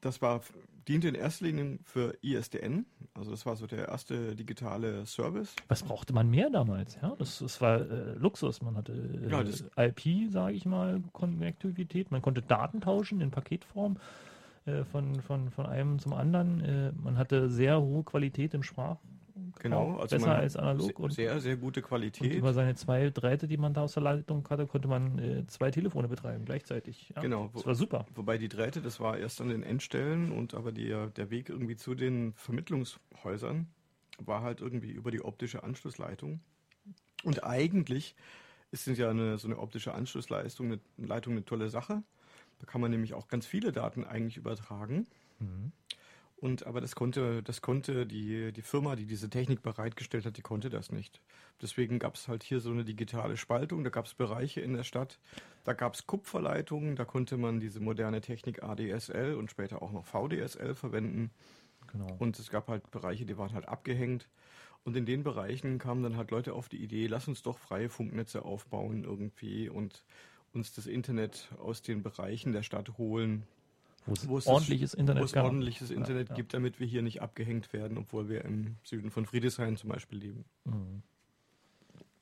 das 0.02 0.22
war, 0.22 0.42
diente 0.88 1.08
in 1.08 1.16
erster 1.16 1.46
Linie 1.46 1.80
für 1.84 2.18
ISDN. 2.22 2.86
Also 3.14 3.32
das 3.32 3.46
war 3.46 3.56
so 3.56 3.68
der 3.68 3.88
erste 3.88 4.36
digitale 4.36 5.06
Service. 5.06 5.56
Was 5.68 5.84
brauchte 5.84 6.14
man 6.14 6.30
mehr 6.30 6.50
damals? 6.50 6.98
Ja, 7.02 7.16
das, 7.18 7.40
das 7.40 7.62
war 7.62 7.82
äh, 7.82 8.14
Luxus. 8.14 8.62
Man 8.62 8.76
hatte 8.76 8.94
äh, 8.94 9.30
ja, 9.30 9.86
IP, 9.86 10.32
sage 10.32 10.56
ich 10.56 10.66
mal, 10.66 11.02
Konnektivität. 11.14 12.12
Man 12.12 12.22
konnte 12.22 12.42
Daten 12.42 12.82
tauschen 12.82 13.22
in 13.22 13.32
Paketform 13.32 13.98
äh, 14.66 14.84
von, 14.84 15.22
von, 15.22 15.52
von 15.52 15.66
einem 15.66 16.00
zum 16.00 16.14
anderen. 16.14 16.62
Äh, 16.62 16.92
man 16.94 17.18
hatte 17.18 17.50
sehr 17.50 17.80
hohe 17.82 18.04
Qualität 18.04 18.54
im 18.54 18.64
Sprach 18.64 18.98
Genau, 19.60 19.98
also 19.98 20.16
besser 20.16 20.36
als 20.36 20.56
analog. 20.56 21.00
und 21.00 21.14
sehr, 21.14 21.40
sehr 21.40 21.58
gute 21.58 21.82
Qualität. 21.82 22.32
Und 22.32 22.38
über 22.38 22.54
seine 22.54 22.76
zwei 22.76 23.10
Drähte, 23.10 23.48
die 23.48 23.58
man 23.58 23.74
da 23.74 23.82
aus 23.82 23.94
der 23.94 24.04
Leitung 24.04 24.48
hatte, 24.50 24.68
konnte 24.68 24.88
man 24.88 25.20
äh, 25.20 25.46
zwei 25.48 25.72
Telefone 25.72 26.08
betreiben 26.08 26.46
gleichzeitig. 26.46 27.14
Ja, 27.16 27.22
genau. 27.22 27.50
Das 27.54 27.66
war 27.66 27.76
super. 27.76 28.06
Wobei 28.16 28.38
die 28.38 28.50
Drähte, 28.50 28.82
das 28.82 29.00
war 29.00 29.18
erst 29.18 29.42
an 29.42 29.50
den 29.50 29.64
Endstellen 29.64 30.32
und 30.32 30.54
aber 30.54 30.72
die, 30.72 30.90
der 31.16 31.30
Weg 31.30 31.50
irgendwie 31.50 31.76
zu 31.76 31.96
den 31.96 32.34
Vermittlungshäusern 32.34 33.68
war 34.26 34.42
halt 34.42 34.62
irgendwie 34.62 34.92
über 34.92 35.12
die 35.12 35.24
optische 35.24 35.64
Anschlussleitung. 35.64 36.40
Und 37.24 37.44
eigentlich 37.44 38.16
ist 38.72 38.88
ja 38.88 39.10
eine, 39.10 39.38
so 39.38 39.48
eine 39.48 39.60
optische 39.60 39.94
Anschlussleistung, 39.94 40.68
eine 40.68 40.80
Leitung 40.98 41.34
eine 41.34 41.46
tolle 41.46 41.70
Sache. 41.70 42.04
Da 42.60 42.66
kann 42.66 42.82
man 42.82 42.92
nämlich 42.92 43.14
auch 43.14 43.28
ganz 43.28 43.46
viele 43.46 43.72
Daten 43.72 44.04
eigentlich 44.04 44.38
übertragen. 44.38 45.08
Mhm. 45.40 45.72
Und 46.42 46.66
aber 46.66 46.82
das 46.82 46.96
konnte, 46.96 47.44
das 47.44 47.62
konnte 47.62 48.08
die, 48.08 48.52
die 48.52 48.62
Firma, 48.64 48.96
die 48.96 49.06
diese 49.06 49.30
Technik 49.30 49.62
bereitgestellt 49.62 50.26
hat, 50.26 50.38
die 50.38 50.42
konnte 50.42 50.72
das 50.72 50.92
nicht. 50.92 51.22
Deswegen 51.62 52.00
gab 52.00 52.16
es 52.16 52.28
halt 52.28 52.42
hier 52.42 52.60
so 52.60 52.72
eine 52.72 52.84
digitale 52.84 53.38
Spaltung. 53.38 53.84
Da 53.84 53.92
gab 53.92 54.08
es 54.08 54.16
Bereiche 54.16 54.60
in 54.60 54.74
der 54.74 54.84
Stadt, 54.84 55.20
da 55.64 55.74
gab 55.74 55.94
es 55.94 56.08
Kupferleitungen, 56.08 56.96
da 56.96 57.06
konnte 57.06 57.38
man 57.38 57.60
diese 57.60 57.80
moderne 57.80 58.22
Technik 58.22 58.64
ADSL 58.64 59.36
und 59.36 59.52
später 59.52 59.84
auch 59.84 59.92
noch 59.92 60.08
VDSL 60.08 60.74
verwenden. 60.74 61.30
Genau. 61.92 62.08
Und 62.18 62.40
es 62.40 62.50
gab 62.50 62.70
halt 62.70 62.90
Bereiche, 62.90 63.28
die 63.28 63.38
waren 63.38 63.54
halt 63.54 63.68
abgehängt. 63.68 64.28
Und 64.84 64.98
in 64.98 65.06
den 65.06 65.22
Bereichen 65.22 65.78
kamen 65.78 66.02
dann 66.02 66.18
halt 66.18 66.32
Leute 66.32 66.54
auf 66.54 66.70
die 66.70 66.84
Idee, 66.84 67.06
lass 67.06 67.28
uns 67.28 67.44
doch 67.44 67.60
freie 67.60 67.90
Funknetze 67.90 68.44
aufbauen 68.44 69.04
irgendwie 69.04 69.70
und 69.70 70.04
uns 70.54 70.74
das 70.74 70.88
Internet 70.88 71.50
aus 71.60 71.84
den 71.84 72.02
Bereichen 72.02 72.52
der 72.52 72.64
Stadt 72.64 72.98
holen, 72.98 73.44
wo 74.06 74.38
es 74.38 74.48
ordentliches 74.48 74.94
Internet, 74.94 75.22
wo 75.22 75.26
es 75.26 75.36
ordentliches 75.36 75.92
Internet 75.92 76.30
ja, 76.30 76.36
gibt, 76.36 76.54
damit 76.54 76.80
wir 76.80 76.88
hier 76.88 77.02
nicht 77.02 77.22
abgehängt 77.22 77.72
werden, 77.74 77.98
obwohl 77.98 78.30
wir 78.30 78.44
im 78.46 78.78
Süden 78.84 79.12
von 79.12 79.26
Friedrichshain 79.26 79.78
zum 79.78 79.90
Beispiel 79.90 80.18
leben. 80.18 80.46
Mhm. 80.66 81.04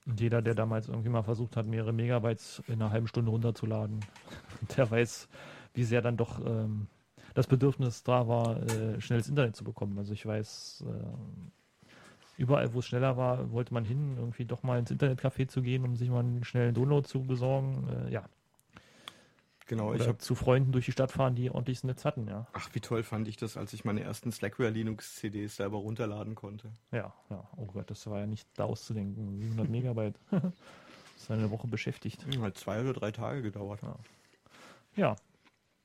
Und 0.05 0.19
jeder, 0.19 0.41
der 0.41 0.55
damals 0.55 0.87
irgendwie 0.87 1.09
mal 1.09 1.23
versucht 1.23 1.55
hat, 1.55 1.67
mehrere 1.67 1.93
Megabytes 1.93 2.63
in 2.67 2.75
einer 2.75 2.91
halben 2.91 3.07
Stunde 3.07 3.31
runterzuladen, 3.31 3.99
der 4.77 4.89
weiß, 4.89 5.29
wie 5.73 5.83
sehr 5.83 6.01
dann 6.01 6.17
doch 6.17 6.43
ähm, 6.45 6.87
das 7.33 7.47
Bedürfnis 7.47 8.03
da 8.03 8.27
war, 8.27 8.61
äh, 8.63 8.99
schnelles 8.99 9.29
Internet 9.29 9.55
zu 9.55 9.63
bekommen. 9.63 9.97
Also 9.97 10.13
ich 10.13 10.25
weiß, 10.25 10.83
äh, 10.87 12.41
überall, 12.41 12.73
wo 12.73 12.79
es 12.79 12.87
schneller 12.87 13.17
war, 13.17 13.51
wollte 13.51 13.73
man 13.73 13.85
hin, 13.85 14.15
irgendwie 14.17 14.45
doch 14.45 14.63
mal 14.63 14.79
ins 14.79 14.91
Internetcafé 14.91 15.47
zu 15.47 15.61
gehen, 15.61 15.83
um 15.85 15.95
sich 15.95 16.09
mal 16.09 16.19
einen 16.19 16.43
schnellen 16.43 16.73
Download 16.73 17.07
zu 17.07 17.23
besorgen. 17.23 17.87
Äh, 18.07 18.11
ja, 18.11 18.25
Genau, 19.69 19.89
Oder 19.89 19.99
ich 19.99 20.07
habe 20.07 20.17
zu 20.17 20.33
Freunden 20.33 20.71
durch 20.71 20.85
die 20.85 20.91
Stadt 20.91 21.11
fahren, 21.11 21.35
die 21.35 21.51
ordentliches 21.51 21.83
Netz 21.83 22.03
hatten, 22.03 22.27
ja. 22.27 22.47
Ach, 22.53 22.67
wie 22.73 22.79
toll 22.79 23.03
fand 23.03 23.27
ich 23.27 23.37
das, 23.37 23.55
als 23.55 23.71
ich 23.71 23.85
meine 23.85 24.01
ersten 24.01 24.31
Slackware 24.31 24.71
Linux 24.71 25.17
CDs 25.17 25.57
selber 25.57 25.77
runterladen 25.77 26.33
konnte. 26.33 26.71
Ja, 26.91 27.13
ja. 27.29 27.47
Oh 27.55 27.67
Gott, 27.67 27.87
das 27.91 28.07
war 28.07 28.19
ja 28.19 28.25
nicht 28.25 28.47
da 28.55 28.63
auszudenken. 28.63 29.37
700 29.37 29.69
Megabyte. 29.69 30.19
das 30.31 30.51
ist 31.17 31.29
eine 31.29 31.51
Woche 31.51 31.67
beschäftigt. 31.67 32.25
Hm, 32.25 32.41
hat 32.41 32.57
zwei 32.57 32.81
oder 32.81 32.93
drei 32.93 33.11
Tage 33.11 33.43
gedauert. 33.43 33.79
Ja. 33.83 33.95
Ja, 34.95 35.15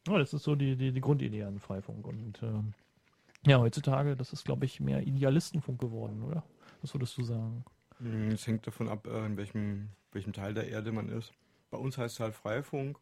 ja 0.08 0.18
das 0.18 0.32
ist 0.32 0.44
so 0.44 0.54
die, 0.54 0.76
die, 0.76 0.90
die 0.90 1.00
Grundidee 1.02 1.42
an 1.42 1.58
Freifunk. 1.58 2.06
Und 2.06 2.42
äh, 2.42 3.50
ja, 3.50 3.58
heutzutage, 3.58 4.16
das 4.16 4.32
ist, 4.32 4.46
glaube 4.46 4.64
ich, 4.64 4.80
mehr 4.80 5.06
Idealistenfunk 5.06 5.78
geworden, 5.78 6.22
oder? 6.22 6.42
Was 6.80 6.94
würdest 6.94 7.18
du 7.18 7.22
sagen? 7.22 7.66
Hm, 7.98 8.28
es 8.28 8.46
hängt 8.46 8.66
davon 8.66 8.88
ab, 8.88 9.06
äh, 9.06 9.26
in 9.26 9.36
welchem, 9.36 9.90
welchem 10.12 10.32
Teil 10.32 10.54
der 10.54 10.68
Erde 10.68 10.90
man 10.90 11.10
ist. 11.10 11.34
Bei 11.70 11.76
uns 11.76 11.98
heißt 11.98 12.14
es 12.14 12.20
halt 12.20 12.34
Freifunk. 12.34 12.98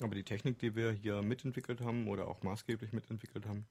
Aber 0.00 0.14
die 0.14 0.24
Technik, 0.24 0.58
die 0.58 0.74
wir 0.74 0.92
hier 0.92 1.22
mitentwickelt 1.22 1.80
haben 1.80 2.08
oder 2.08 2.28
auch 2.28 2.42
maßgeblich 2.42 2.92
mitentwickelt 2.92 3.46
haben, 3.46 3.66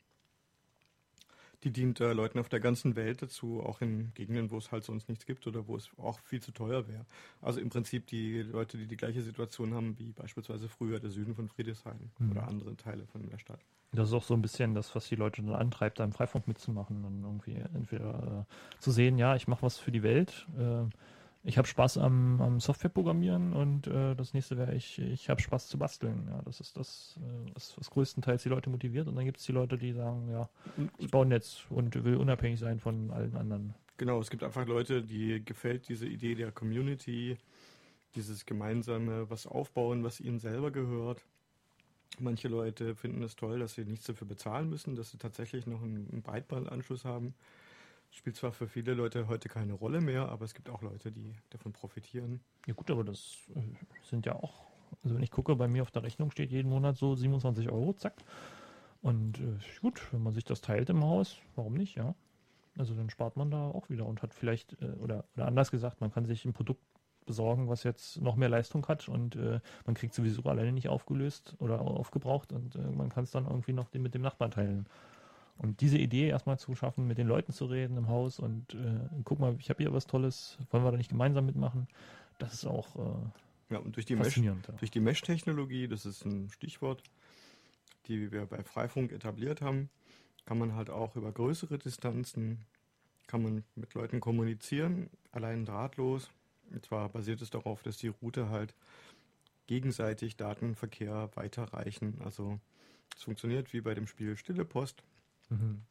die 1.63 1.71
dient 1.71 1.99
äh, 1.99 2.13
Leuten 2.13 2.39
auf 2.39 2.47
der 2.47 2.59
ganzen 2.59 2.95
Welt 2.95 3.21
dazu, 3.21 3.61
auch 3.61 3.81
in 3.81 4.13
Gegenden, 4.13 4.49
wo 4.51 4.57
es 4.57 4.71
halt 4.71 4.83
sonst 4.83 5.09
nichts 5.09 5.25
gibt 5.25 5.45
oder 5.45 5.67
wo 5.67 5.75
es 5.75 5.89
auch 5.97 6.19
viel 6.19 6.41
zu 6.41 6.51
teuer 6.51 6.87
wäre. 6.87 7.05
Also 7.41 7.59
im 7.59 7.69
Prinzip 7.69 8.07
die 8.07 8.41
Leute, 8.41 8.77
die 8.77 8.87
die 8.87 8.95
gleiche 8.95 9.21
Situation 9.21 9.73
haben 9.73 9.97
wie 9.99 10.11
beispielsweise 10.13 10.69
früher 10.69 10.99
der 10.99 11.09
Süden 11.09 11.35
von 11.35 11.49
Friedrichshain 11.49 12.11
mhm. 12.17 12.31
oder 12.31 12.47
andere 12.47 12.77
Teile 12.77 13.05
von 13.07 13.27
der 13.27 13.37
Stadt. 13.39 13.59
Das 13.91 14.09
ist 14.09 14.13
auch 14.13 14.23
so 14.23 14.35
ein 14.35 14.41
bisschen 14.41 14.75
das, 14.75 14.93
was 14.95 15.07
die 15.07 15.15
Leute 15.15 15.41
dann 15.41 15.55
antreibt, 15.55 15.99
da 15.99 16.03
im 16.03 16.11
Freifunk 16.11 16.47
mitzumachen 16.47 17.03
und 17.03 17.23
irgendwie 17.23 17.55
entweder 17.55 18.45
äh, 18.47 18.79
zu 18.79 18.91
sehen, 18.91 19.17
ja, 19.17 19.35
ich 19.35 19.47
mache 19.47 19.63
was 19.63 19.77
für 19.79 19.91
die 19.91 20.03
Welt. 20.03 20.47
Äh, 20.57 20.85
ich 21.43 21.57
habe 21.57 21.67
Spaß 21.67 21.97
am, 21.99 22.41
am 22.41 22.59
Softwareprogrammieren 22.59 23.53
und 23.53 23.87
äh, 23.87 24.13
das 24.15 24.33
nächste 24.33 24.57
wäre, 24.57 24.75
ich, 24.75 24.99
ich 24.99 25.29
habe 25.29 25.41
Spaß 25.41 25.67
zu 25.67 25.77
basteln. 25.77 26.27
Ja, 26.29 26.41
das 26.43 26.59
ist 26.59 26.75
das, 26.75 27.17
äh, 27.17 27.51
was, 27.53 27.77
was 27.77 27.89
größtenteils 27.89 28.43
die 28.43 28.49
Leute 28.49 28.69
motiviert. 28.69 29.07
Und 29.07 29.15
dann 29.15 29.25
gibt 29.25 29.39
es 29.39 29.45
die 29.45 29.53
Leute, 29.53 29.77
die 29.77 29.93
sagen, 29.93 30.29
ja, 30.29 30.49
ich 30.97 31.09
baue 31.09 31.25
ein 31.25 31.29
Netz 31.29 31.65
und 31.69 32.03
will 32.03 32.17
unabhängig 32.17 32.59
sein 32.59 32.79
von 32.79 33.11
allen 33.11 33.35
anderen. 33.37 33.73
Genau, 33.97 34.19
es 34.19 34.29
gibt 34.29 34.43
einfach 34.43 34.65
Leute, 34.65 35.01
die 35.01 35.43
gefällt 35.43 35.87
diese 35.87 36.07
Idee 36.07 36.35
der 36.35 36.51
Community, 36.51 37.37
dieses 38.15 38.45
gemeinsame 38.45 39.29
was 39.29 39.47
aufbauen, 39.47 40.03
was 40.03 40.19
ihnen 40.19 40.39
selber 40.39 40.71
gehört. 40.71 41.23
Manche 42.19 42.49
Leute 42.49 42.95
finden 42.95 43.23
es 43.23 43.37
toll, 43.37 43.59
dass 43.59 43.75
sie 43.75 43.85
nichts 43.85 44.05
dafür 44.07 44.27
bezahlen 44.27 44.69
müssen, 44.69 44.95
dass 44.95 45.11
sie 45.11 45.17
tatsächlich 45.17 45.67
noch 45.67 45.81
einen 45.81 46.21
Breitbandanschluss 46.21 47.05
haben. 47.05 47.33
Spielt 48.11 48.35
zwar 48.35 48.51
für 48.51 48.67
viele 48.67 48.93
Leute 48.93 49.27
heute 49.27 49.49
keine 49.49 49.73
Rolle 49.73 50.01
mehr, 50.01 50.29
aber 50.29 50.45
es 50.45 50.53
gibt 50.53 50.69
auch 50.69 50.81
Leute, 50.81 51.11
die 51.11 51.35
davon 51.51 51.73
profitieren. 51.73 52.41
Ja 52.65 52.73
gut, 52.73 52.89
aber 52.89 53.03
das 53.03 53.37
äh, 53.55 53.61
sind 54.01 54.25
ja 54.25 54.35
auch, 54.35 54.65
also 55.03 55.15
wenn 55.15 55.23
ich 55.23 55.31
gucke, 55.31 55.55
bei 55.55 55.67
mir 55.67 55.83
auf 55.83 55.91
der 55.91 56.03
Rechnung 56.03 56.31
steht 56.31 56.51
jeden 56.51 56.69
Monat 56.69 56.97
so 56.97 57.15
27 57.15 57.69
Euro, 57.69 57.93
zack. 57.93 58.15
Und 59.01 59.39
äh, 59.39 59.57
gut, 59.81 60.01
wenn 60.11 60.23
man 60.23 60.33
sich 60.33 60.43
das 60.43 60.61
teilt 60.61 60.89
im 60.89 61.03
Haus, 61.03 61.37
warum 61.55 61.75
nicht, 61.75 61.95
ja? 61.95 62.15
Also 62.77 62.93
dann 62.93 63.09
spart 63.09 63.35
man 63.37 63.51
da 63.51 63.67
auch 63.67 63.89
wieder 63.89 64.05
und 64.05 64.21
hat 64.21 64.33
vielleicht, 64.33 64.81
äh, 64.81 64.91
oder, 64.99 65.25
oder 65.35 65.47
anders 65.47 65.71
gesagt, 65.71 66.01
man 66.01 66.11
kann 66.11 66.25
sich 66.25 66.45
ein 66.45 66.53
Produkt 66.53 66.81
besorgen, 67.25 67.69
was 67.69 67.83
jetzt 67.83 68.21
noch 68.21 68.35
mehr 68.35 68.49
Leistung 68.49 68.87
hat 68.87 69.07
und 69.07 69.35
äh, 69.35 69.59
man 69.85 69.93
kriegt 69.93 70.15
sowieso 70.15 70.41
alleine 70.43 70.71
nicht 70.71 70.89
aufgelöst 70.89 71.55
oder 71.59 71.81
aufgebraucht 71.81 72.51
und 72.51 72.75
äh, 72.75 72.79
man 72.79 73.09
kann 73.09 73.23
es 73.23 73.31
dann 73.31 73.45
irgendwie 73.45 73.73
noch 73.73 73.93
mit 73.93 74.15
dem 74.15 74.23
Nachbarn 74.23 74.49
teilen. 74.49 74.87
Und 75.59 75.81
diese 75.81 75.97
Idee 75.97 76.29
erstmal 76.29 76.57
zu 76.57 76.73
schaffen, 76.73 77.05
mit 77.05 77.17
den 77.17 77.27
Leuten 77.27 77.51
zu 77.51 77.65
reden 77.65 77.97
im 77.97 78.07
Haus 78.07 78.39
und 78.39 78.73
äh, 78.73 79.07
guck 79.25 79.39
mal, 79.39 79.55
ich 79.59 79.69
habe 79.69 79.83
hier 79.83 79.93
was 79.93 80.07
Tolles, 80.07 80.57
wollen 80.71 80.85
wir 80.85 80.91
da 80.91 80.97
nicht 80.97 81.09
gemeinsam 81.09 81.45
mitmachen? 81.45 81.87
Das 82.37 82.53
ist 82.53 82.65
auch 82.65 82.95
äh, 82.95 83.73
ja, 83.73 83.79
und 83.79 83.95
durch 83.95 84.05
die 84.05 84.15
faszinierend. 84.15 84.67
Mesh, 84.67 84.79
Durch 84.79 84.91
die 84.91 84.99
Mesh-Technologie, 84.99 85.87
das 85.87 86.05
ist 86.05 86.25
ein 86.25 86.49
Stichwort, 86.49 87.03
die 88.07 88.31
wir 88.31 88.45
bei 88.45 88.63
Freifunk 88.63 89.11
etabliert 89.11 89.61
haben, 89.61 89.89
kann 90.45 90.57
man 90.57 90.75
halt 90.75 90.89
auch 90.89 91.15
über 91.15 91.31
größere 91.31 91.77
Distanzen, 91.77 92.65
kann 93.27 93.43
man 93.43 93.63
mit 93.75 93.93
Leuten 93.93 94.19
kommunizieren, 94.19 95.09
allein 95.31 95.65
drahtlos. 95.65 96.31
Und 96.71 96.83
zwar 96.85 97.09
basiert 97.09 97.41
es 97.41 97.49
darauf, 97.49 97.83
dass 97.83 97.97
die 97.97 98.07
Route 98.07 98.49
halt 98.49 98.73
gegenseitig 99.67 100.37
Datenverkehr 100.37 101.29
weiterreichen. 101.35 102.19
Also 102.23 102.59
es 103.15 103.23
funktioniert 103.23 103.73
wie 103.73 103.81
bei 103.81 103.93
dem 103.93 104.07
Spiel 104.07 104.35
Stille 104.37 104.65
Post. 104.65 105.03
Mhm. 105.49 105.81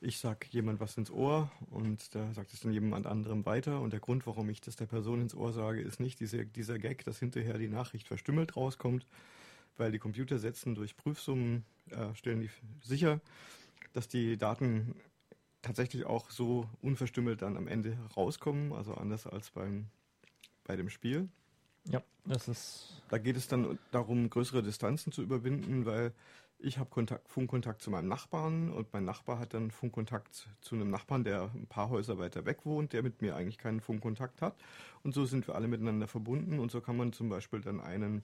ich 0.00 0.18
sage 0.18 0.46
jemand 0.50 0.80
was 0.80 0.96
ins 0.96 1.10
Ohr 1.10 1.50
und 1.70 2.14
da 2.14 2.32
sagt 2.32 2.52
es 2.52 2.60
dann 2.60 2.72
jemand 2.72 3.06
anderem 3.06 3.46
weiter. 3.46 3.80
Und 3.80 3.92
der 3.92 4.00
Grund, 4.00 4.26
warum 4.26 4.48
ich 4.50 4.60
das 4.60 4.76
der 4.76 4.86
Person 4.86 5.20
ins 5.20 5.34
Ohr 5.34 5.52
sage, 5.52 5.80
ist 5.80 6.00
nicht 6.00 6.20
diese, 6.20 6.46
dieser 6.46 6.78
Gag, 6.78 7.04
dass 7.04 7.18
hinterher 7.18 7.58
die 7.58 7.68
Nachricht 7.68 8.08
verstümmelt 8.08 8.56
rauskommt, 8.56 9.06
weil 9.76 9.92
die 9.92 9.98
Computer 9.98 10.38
setzen 10.38 10.74
durch 10.74 10.96
Prüfsummen, 10.96 11.64
äh, 11.90 12.14
stellen 12.14 12.40
die 12.40 12.50
sicher, 12.82 13.20
dass 13.92 14.08
die 14.08 14.36
Daten 14.36 14.94
tatsächlich 15.62 16.06
auch 16.06 16.30
so 16.30 16.68
unverstümmelt 16.82 17.42
dann 17.42 17.56
am 17.56 17.68
Ende 17.68 17.98
rauskommen, 18.16 18.72
also 18.72 18.94
anders 18.94 19.26
als 19.26 19.50
beim, 19.50 19.86
bei 20.64 20.76
dem 20.76 20.88
Spiel. 20.88 21.28
Ja, 21.88 22.02
das 22.24 22.48
ist. 22.48 23.02
Da 23.08 23.18
geht 23.18 23.36
es 23.36 23.48
dann 23.48 23.78
darum, 23.90 24.30
größere 24.30 24.62
Distanzen 24.62 25.12
zu 25.12 25.22
überwinden, 25.22 25.86
weil 25.86 26.12
ich 26.62 26.78
habe 26.78 26.90
Kontakt, 26.90 27.28
Funkkontakt 27.28 27.82
zu 27.82 27.90
meinem 27.90 28.08
Nachbarn 28.08 28.70
und 28.70 28.92
mein 28.92 29.04
Nachbar 29.04 29.38
hat 29.38 29.54
dann 29.54 29.70
Funkkontakt 29.70 30.48
zu 30.60 30.74
einem 30.74 30.90
Nachbarn, 30.90 31.24
der 31.24 31.50
ein 31.54 31.66
paar 31.66 31.88
Häuser 31.88 32.18
weiter 32.18 32.44
weg 32.46 32.64
wohnt, 32.64 32.92
der 32.92 33.02
mit 33.02 33.22
mir 33.22 33.36
eigentlich 33.36 33.58
keinen 33.58 33.80
Funkkontakt 33.80 34.42
hat. 34.42 34.56
Und 35.02 35.14
so 35.14 35.24
sind 35.24 35.46
wir 35.46 35.54
alle 35.54 35.68
miteinander 35.68 36.06
verbunden 36.06 36.58
und 36.58 36.70
so 36.70 36.80
kann 36.80 36.96
man 36.96 37.12
zum 37.12 37.28
Beispiel 37.28 37.60
dann 37.60 37.80
einen 37.80 38.22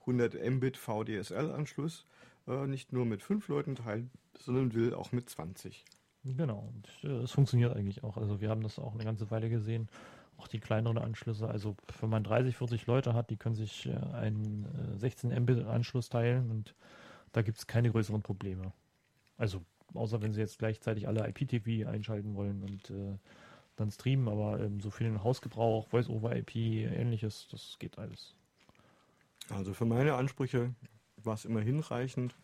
100 0.00 0.34
Mbit 0.34 0.76
VDSL-Anschluss 0.76 2.06
äh, 2.48 2.66
nicht 2.66 2.92
nur 2.92 3.04
mit 3.04 3.22
fünf 3.22 3.48
Leuten 3.48 3.74
teilen, 3.74 4.10
sondern 4.38 4.74
will 4.74 4.94
auch 4.94 5.12
mit 5.12 5.28
20. 5.28 5.84
Genau, 6.24 6.72
und 6.72 7.10
äh, 7.10 7.22
es 7.22 7.32
funktioniert 7.32 7.74
eigentlich 7.74 8.04
auch. 8.04 8.16
Also 8.16 8.40
wir 8.40 8.48
haben 8.48 8.62
das 8.62 8.78
auch 8.78 8.94
eine 8.94 9.04
ganze 9.04 9.30
Weile 9.30 9.48
gesehen. 9.48 9.88
Auch 10.38 10.48
die 10.48 10.60
kleineren 10.60 10.98
Anschlüsse, 10.98 11.48
also 11.48 11.76
wenn 12.00 12.10
man 12.10 12.24
30, 12.24 12.56
40 12.56 12.86
Leute 12.86 13.14
hat, 13.14 13.30
die 13.30 13.36
können 13.36 13.54
sich 13.54 13.86
äh, 13.86 13.92
einen 14.14 14.66
äh, 14.94 14.98
16 14.98 15.30
Mbit-Anschluss 15.42 16.08
teilen 16.08 16.50
und 16.50 16.74
da 17.32 17.42
gibt 17.42 17.58
es 17.58 17.66
keine 17.66 17.90
größeren 17.90 18.22
Probleme. 18.22 18.72
Also, 19.36 19.62
außer 19.94 20.22
wenn 20.22 20.32
sie 20.32 20.40
jetzt 20.40 20.58
gleichzeitig 20.58 21.08
alle 21.08 21.28
IPTV 21.28 21.88
einschalten 21.88 22.34
wollen 22.34 22.62
und 22.62 22.90
äh, 22.90 23.18
dann 23.76 23.90
streamen, 23.90 24.28
aber 24.28 24.60
ähm, 24.60 24.80
so 24.80 24.90
für 24.90 25.04
den 25.04 25.24
Hausgebrauch, 25.24 25.88
Voice-over-IP, 25.88 26.54
ähnliches, 26.54 27.48
das 27.50 27.76
geht 27.78 27.98
alles. 27.98 28.34
Also 29.48 29.74
für 29.74 29.86
meine 29.86 30.14
Ansprüche 30.14 30.74
war 31.16 31.34
es 31.34 31.44
immer 31.44 31.60
hinreichend 31.60 32.34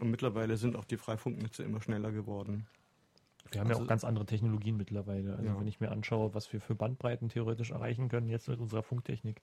und 0.00 0.10
mittlerweile 0.10 0.56
sind 0.56 0.76
auch 0.76 0.84
die 0.84 0.96
Freifunknetze 0.96 1.62
immer 1.62 1.80
schneller 1.80 2.12
geworden. 2.12 2.66
Wir 3.50 3.60
haben 3.60 3.68
also, 3.68 3.80
ja 3.80 3.84
auch 3.84 3.88
ganz 3.88 4.04
andere 4.04 4.26
Technologien 4.26 4.76
mittlerweile. 4.76 5.36
Also 5.36 5.50
ja. 5.50 5.58
wenn 5.58 5.66
ich 5.66 5.80
mir 5.80 5.90
anschaue, 5.90 6.34
was 6.34 6.52
wir 6.52 6.60
für 6.60 6.74
Bandbreiten 6.74 7.28
theoretisch 7.28 7.70
erreichen 7.70 8.08
können 8.08 8.28
jetzt 8.28 8.48
mit 8.48 8.58
unserer 8.58 8.82
Funktechnik, 8.82 9.40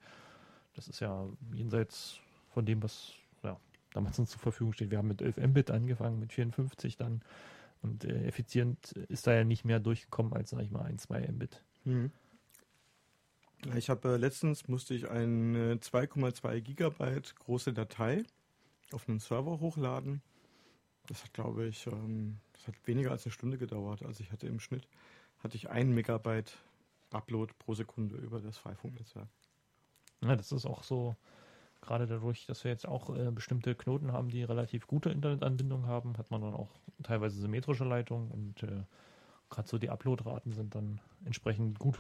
das 0.75 0.87
ist 0.87 0.99
ja 0.99 1.27
jenseits 1.53 2.19
von 2.49 2.65
dem, 2.65 2.81
was 2.81 3.13
damals 3.93 4.19
uns 4.19 4.31
zur 4.31 4.39
Verfügung 4.39 4.73
steht. 4.73 4.91
Wir 4.91 4.97
haben 4.97 5.07
mit 5.07 5.21
11 5.21 5.37
Mbit 5.37 5.71
angefangen, 5.71 6.19
mit 6.19 6.33
54 6.33 6.97
dann. 6.97 7.21
Und 7.81 8.05
äh, 8.05 8.27
effizient 8.27 8.91
ist 9.09 9.25
da 9.27 9.33
ja 9.33 9.43
nicht 9.43 9.65
mehr 9.65 9.79
durchgekommen 9.79 10.33
als, 10.33 10.51
sag 10.51 10.61
ich 10.61 10.71
mal, 10.71 10.83
1, 10.83 11.03
2 11.03 11.27
Mbit. 11.31 11.63
Mhm. 11.83 12.11
Ich 13.75 13.89
habe 13.89 14.13
äh, 14.13 14.17
letztens 14.17 14.67
musste 14.67 14.93
ich 14.93 15.09
eine 15.09 15.75
2,2 15.75 16.61
Gigabyte 16.61 17.35
große 17.35 17.73
Datei 17.73 18.23
auf 18.91 19.07
einen 19.07 19.19
Server 19.19 19.59
hochladen. 19.59 20.21
Das 21.07 21.23
hat, 21.23 21.33
glaube 21.33 21.65
ich, 21.67 21.87
ähm, 21.87 22.37
das 22.53 22.67
hat 22.67 22.75
weniger 22.85 23.11
als 23.11 23.25
eine 23.25 23.31
Stunde 23.31 23.57
gedauert. 23.57 24.03
Also 24.03 24.23
ich 24.23 24.31
hatte 24.31 24.47
im 24.47 24.59
Schnitt 24.59 24.87
hatte 25.39 25.57
ich 25.57 25.69
ein 25.69 25.91
Megabyte 25.91 26.57
Upload 27.11 27.53
pro 27.59 27.73
Sekunde 27.73 28.15
über 28.17 28.39
das 28.39 28.57
Freifunknetzwerk. 28.57 29.27
Ja, 30.23 30.35
das 30.35 30.51
ist 30.51 30.65
auch 30.65 30.83
so 30.83 31.15
Gerade 31.81 32.05
dadurch, 32.05 32.45
dass 32.45 32.63
wir 32.63 32.71
jetzt 32.71 32.87
auch 32.87 33.15
äh, 33.15 33.31
bestimmte 33.31 33.73
Knoten 33.75 34.11
haben, 34.11 34.29
die 34.29 34.43
relativ 34.43 34.87
gute 34.87 35.09
Internetanbindung 35.09 35.87
haben, 35.87 36.17
hat 36.17 36.29
man 36.29 36.41
dann 36.41 36.53
auch 36.53 36.69
teilweise 37.03 37.39
symmetrische 37.39 37.83
Leitungen 37.83 38.29
und 38.29 38.63
äh, 38.63 38.83
gerade 39.49 39.67
so 39.67 39.77
die 39.77 39.89
Uploadraten 39.89 40.53
sind 40.53 40.75
dann 40.75 40.99
entsprechend 41.25 41.79
gut. 41.79 41.97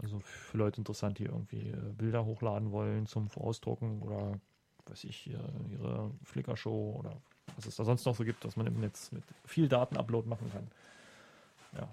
Also 0.00 0.20
für 0.20 0.58
Leute 0.58 0.80
interessant, 0.80 1.18
die 1.18 1.24
irgendwie 1.24 1.70
äh, 1.70 1.92
Bilder 1.96 2.24
hochladen 2.24 2.72
wollen 2.72 3.06
zum 3.06 3.28
Vorausdrucken 3.28 4.02
oder 4.02 4.40
weiß 4.86 5.04
ich, 5.04 5.26
ihre 5.28 6.10
Flickr-Show 6.24 6.96
oder 6.98 7.20
was 7.56 7.66
es 7.66 7.76
da 7.76 7.84
sonst 7.84 8.04
noch 8.04 8.14
so 8.14 8.24
gibt, 8.24 8.44
dass 8.44 8.56
man 8.56 8.66
im 8.66 8.80
Netz 8.80 9.12
mit 9.12 9.22
viel 9.44 9.68
Daten-Upload 9.68 10.28
machen 10.28 10.50
kann. 10.50 10.66
Ja. 11.76 11.92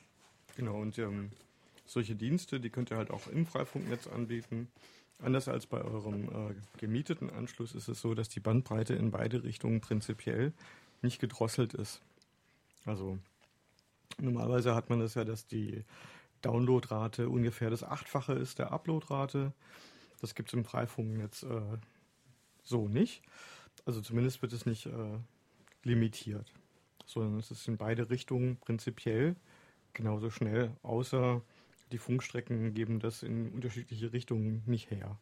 Genau, 0.55 0.79
und 0.79 0.97
ähm, 0.99 1.31
solche 1.85 2.15
Dienste, 2.15 2.59
die 2.59 2.69
könnt 2.69 2.91
ihr 2.91 2.97
halt 2.97 3.11
auch 3.11 3.27
im 3.27 3.45
Freifunknetz 3.45 4.07
anbieten. 4.07 4.69
Anders 5.19 5.47
als 5.47 5.65
bei 5.65 5.81
eurem 5.81 6.29
äh, 6.29 6.55
gemieteten 6.77 7.29
Anschluss 7.29 7.73
ist 7.73 7.87
es 7.87 8.01
so, 8.01 8.13
dass 8.13 8.29
die 8.29 8.41
Bandbreite 8.41 8.93
in 8.95 9.11
beide 9.11 9.43
Richtungen 9.43 9.81
prinzipiell 9.81 10.53
nicht 11.01 11.19
gedrosselt 11.19 11.73
ist. 11.73 12.01
Also 12.85 13.17
normalerweise 14.19 14.75
hat 14.75 14.89
man 14.89 14.99
das 14.99 15.15
ja, 15.15 15.23
dass 15.23 15.47
die 15.47 15.83
Downloadrate 16.41 17.29
ungefähr 17.29 17.69
das 17.69 17.83
Achtfache 17.83 18.33
ist 18.33 18.59
der 18.59 18.71
Uploadrate. 18.71 19.53
Das 20.21 20.35
gibt 20.35 20.49
es 20.49 20.53
im 20.53 20.65
Freifunknetz 20.65 21.43
äh, 21.43 21.77
so 22.63 22.87
nicht. 22.87 23.23
Also 23.85 24.01
zumindest 24.01 24.41
wird 24.41 24.53
es 24.53 24.65
nicht 24.65 24.85
äh, 24.87 25.17
limitiert, 25.83 26.51
sondern 27.05 27.39
es 27.39 27.51
ist 27.51 27.67
in 27.67 27.77
beide 27.77 28.09
Richtungen 28.09 28.57
prinzipiell 28.57 29.35
genauso 29.93 30.29
schnell, 30.29 30.75
außer 30.83 31.41
die 31.91 31.97
Funkstrecken 31.97 32.73
geben 32.73 32.99
das 32.99 33.23
in 33.23 33.49
unterschiedliche 33.51 34.11
Richtungen 34.11 34.63
nicht 34.65 34.91
her. 34.91 35.17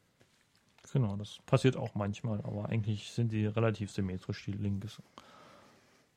Genau, 0.92 1.16
das 1.16 1.40
passiert 1.46 1.78
auch 1.78 1.96
manchmal, 1.96 2.40
aber 2.42 2.70
eigentlich 2.70 3.12
sind 3.12 3.32
die 3.32 3.46
relativ 3.46 3.92
symmetrisch, 3.92 4.44
die 4.46 4.52
Links. 4.52 5.02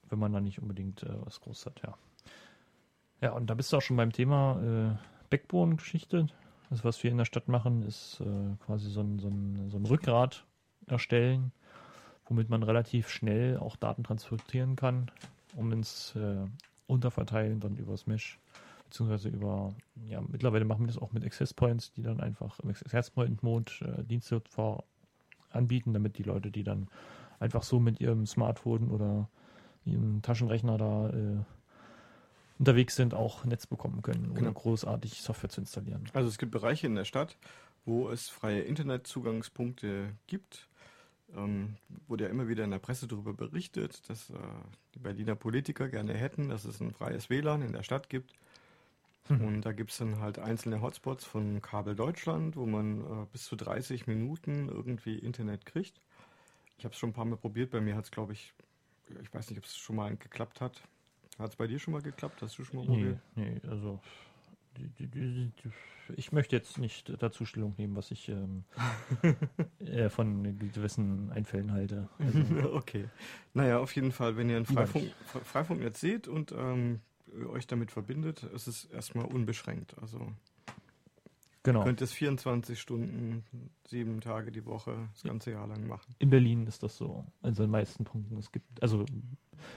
Wenn 0.08 0.18
man 0.18 0.32
da 0.32 0.40
nicht 0.40 0.60
unbedingt 0.60 1.02
äh, 1.02 1.14
was 1.24 1.40
groß 1.40 1.66
hat, 1.66 1.82
ja. 1.82 1.96
Ja, 3.20 3.32
und 3.32 3.48
da 3.48 3.54
bist 3.54 3.72
du 3.72 3.78
auch 3.78 3.82
schon 3.82 3.96
beim 3.96 4.12
Thema 4.12 4.60
äh, 4.62 5.30
Backbone-Geschichte. 5.30 6.26
Das, 6.68 6.84
was 6.84 7.02
wir 7.02 7.10
in 7.10 7.18
der 7.18 7.24
Stadt 7.24 7.48
machen, 7.48 7.82
ist 7.82 8.20
äh, 8.20 8.56
quasi 8.64 8.90
so 8.90 9.00
ein, 9.00 9.18
so, 9.18 9.28
ein, 9.28 9.70
so 9.70 9.78
ein 9.78 9.86
Rückgrat 9.86 10.44
erstellen, 10.86 11.52
womit 12.26 12.50
man 12.50 12.62
relativ 12.62 13.08
schnell 13.08 13.56
auch 13.56 13.76
Daten 13.76 14.04
transportieren 14.04 14.76
kann, 14.76 15.10
um 15.54 15.72
ins 15.72 16.14
äh, 16.16 16.44
Unterverteilen 16.86 17.60
dann 17.60 17.76
übers 17.76 18.06
Mesh 18.06 18.38
beziehungsweise 18.86 19.28
über, 19.28 19.74
ja, 20.08 20.20
mittlerweile 20.20 20.64
machen 20.64 20.82
wir 20.82 20.86
das 20.88 20.98
auch 20.98 21.12
mit 21.12 21.24
Access 21.24 21.52
Points, 21.52 21.92
die 21.92 22.02
dann 22.02 22.20
einfach 22.20 22.58
im 22.60 22.70
Access 22.70 23.10
Point 23.10 23.42
Mode 23.42 23.72
äh, 23.80 24.04
Dienste 24.04 24.40
vor 24.48 24.84
anbieten, 25.50 25.92
damit 25.92 26.18
die 26.18 26.22
Leute, 26.22 26.50
die 26.50 26.64
dann 26.64 26.88
einfach 27.38 27.62
so 27.62 27.80
mit 27.80 28.00
ihrem 28.00 28.26
Smartphone 28.26 28.90
oder 28.90 29.28
ihrem 29.84 30.22
Taschenrechner 30.22 30.78
da 30.78 31.10
äh, 31.10 31.38
unterwegs 32.58 32.96
sind, 32.96 33.14
auch 33.14 33.44
Netz 33.44 33.66
bekommen 33.66 34.02
können, 34.02 34.30
ohne 34.30 34.40
genau. 34.40 34.52
großartig 34.52 35.20
Software 35.20 35.50
zu 35.50 35.60
installieren. 35.60 36.04
Also 36.14 36.28
es 36.28 36.38
gibt 36.38 36.52
Bereiche 36.52 36.86
in 36.86 36.94
der 36.94 37.04
Stadt, 37.04 37.36
wo 37.84 38.08
es 38.08 38.28
freie 38.28 38.62
Internetzugangspunkte 38.62 40.12
gibt. 40.26 40.68
Ähm, 41.36 41.76
wurde 42.06 42.24
ja 42.24 42.30
immer 42.30 42.48
wieder 42.48 42.64
in 42.64 42.70
der 42.70 42.78
Presse 42.78 43.08
darüber 43.08 43.34
berichtet, 43.34 44.08
dass 44.08 44.30
äh, 44.30 44.34
die 44.94 45.00
Berliner 45.00 45.34
Politiker 45.34 45.88
gerne 45.88 46.14
hätten, 46.14 46.48
dass 46.48 46.64
es 46.64 46.80
ein 46.80 46.92
freies 46.92 47.28
WLAN 47.28 47.62
in 47.62 47.72
der 47.72 47.82
Stadt 47.82 48.08
gibt. 48.08 48.32
Mhm. 49.28 49.40
Und 49.44 49.62
da 49.62 49.72
gibt 49.72 49.90
es 49.90 49.98
dann 49.98 50.20
halt 50.20 50.38
einzelne 50.38 50.80
Hotspots 50.80 51.24
von 51.24 51.60
Kabel 51.62 51.94
Deutschland, 51.94 52.56
wo 52.56 52.66
man 52.66 53.00
äh, 53.00 53.26
bis 53.32 53.44
zu 53.44 53.56
30 53.56 54.06
Minuten 54.06 54.68
irgendwie 54.68 55.18
Internet 55.18 55.66
kriegt. 55.66 56.00
Ich 56.78 56.84
habe 56.84 56.92
es 56.92 56.98
schon 56.98 57.10
ein 57.10 57.14
paar 57.14 57.24
Mal 57.24 57.36
probiert. 57.36 57.70
Bei 57.70 57.80
mir 57.80 57.96
hat 57.96 58.04
es, 58.04 58.10
glaube 58.10 58.32
ich, 58.32 58.52
ich 59.22 59.32
weiß 59.32 59.50
nicht, 59.50 59.58
ob 59.58 59.64
es 59.64 59.76
schon 59.76 59.96
mal 59.96 60.16
geklappt 60.16 60.60
hat. 60.60 60.82
Hat 61.38 61.50
es 61.50 61.56
bei 61.56 61.66
dir 61.66 61.78
schon 61.78 61.92
mal 61.92 62.02
geklappt? 62.02 62.42
Hast 62.42 62.58
du 62.58 62.64
schon 62.64 62.80
mal 62.80 62.86
probiert? 62.86 63.18
Nee, 63.34 63.60
nee 63.62 63.68
also 63.68 64.00
ich 66.16 66.32
möchte 66.32 66.56
jetzt 66.56 66.78
nicht 66.78 67.12
dazu 67.20 67.44
Stellung 67.44 67.74
nehmen, 67.78 67.96
was 67.96 68.10
ich 68.10 68.28
ähm, 68.28 68.64
äh, 69.80 70.08
von 70.08 70.58
gewissen 70.58 71.30
Einfällen 71.32 71.72
halte. 71.72 72.08
Also, 72.18 72.72
okay. 72.74 73.08
Naja, 73.54 73.78
auf 73.78 73.94
jeden 73.94 74.12
Fall, 74.12 74.36
wenn 74.36 74.48
ihr 74.48 74.56
ein 74.56 74.66
Freifunk, 74.66 75.12
Freifunknetz 75.44 76.00
seht 76.00 76.28
und 76.28 76.52
ähm, 76.52 77.00
euch 77.48 77.66
damit 77.66 77.90
verbindet, 77.90 78.42
ist 78.42 78.66
es 78.66 78.84
erstmal 78.86 79.26
unbeschränkt. 79.26 79.96
Also 80.00 80.32
genau. 81.62 81.84
könnt 81.84 82.02
es 82.02 82.12
24 82.12 82.80
Stunden, 82.80 83.44
sieben 83.86 84.20
Tage 84.20 84.52
die 84.52 84.64
Woche, 84.66 85.08
das 85.12 85.22
ganze 85.22 85.52
Jahr 85.52 85.66
lang 85.66 85.86
machen. 85.86 86.14
In 86.18 86.30
Berlin 86.30 86.66
ist 86.66 86.82
das 86.82 86.96
so. 86.96 87.24
Also 87.42 87.62
in 87.62 87.68
den 87.68 87.72
meisten 87.72 88.04
Punkten. 88.04 88.36
Es 88.38 88.52
gibt, 88.52 88.82
also 88.82 89.04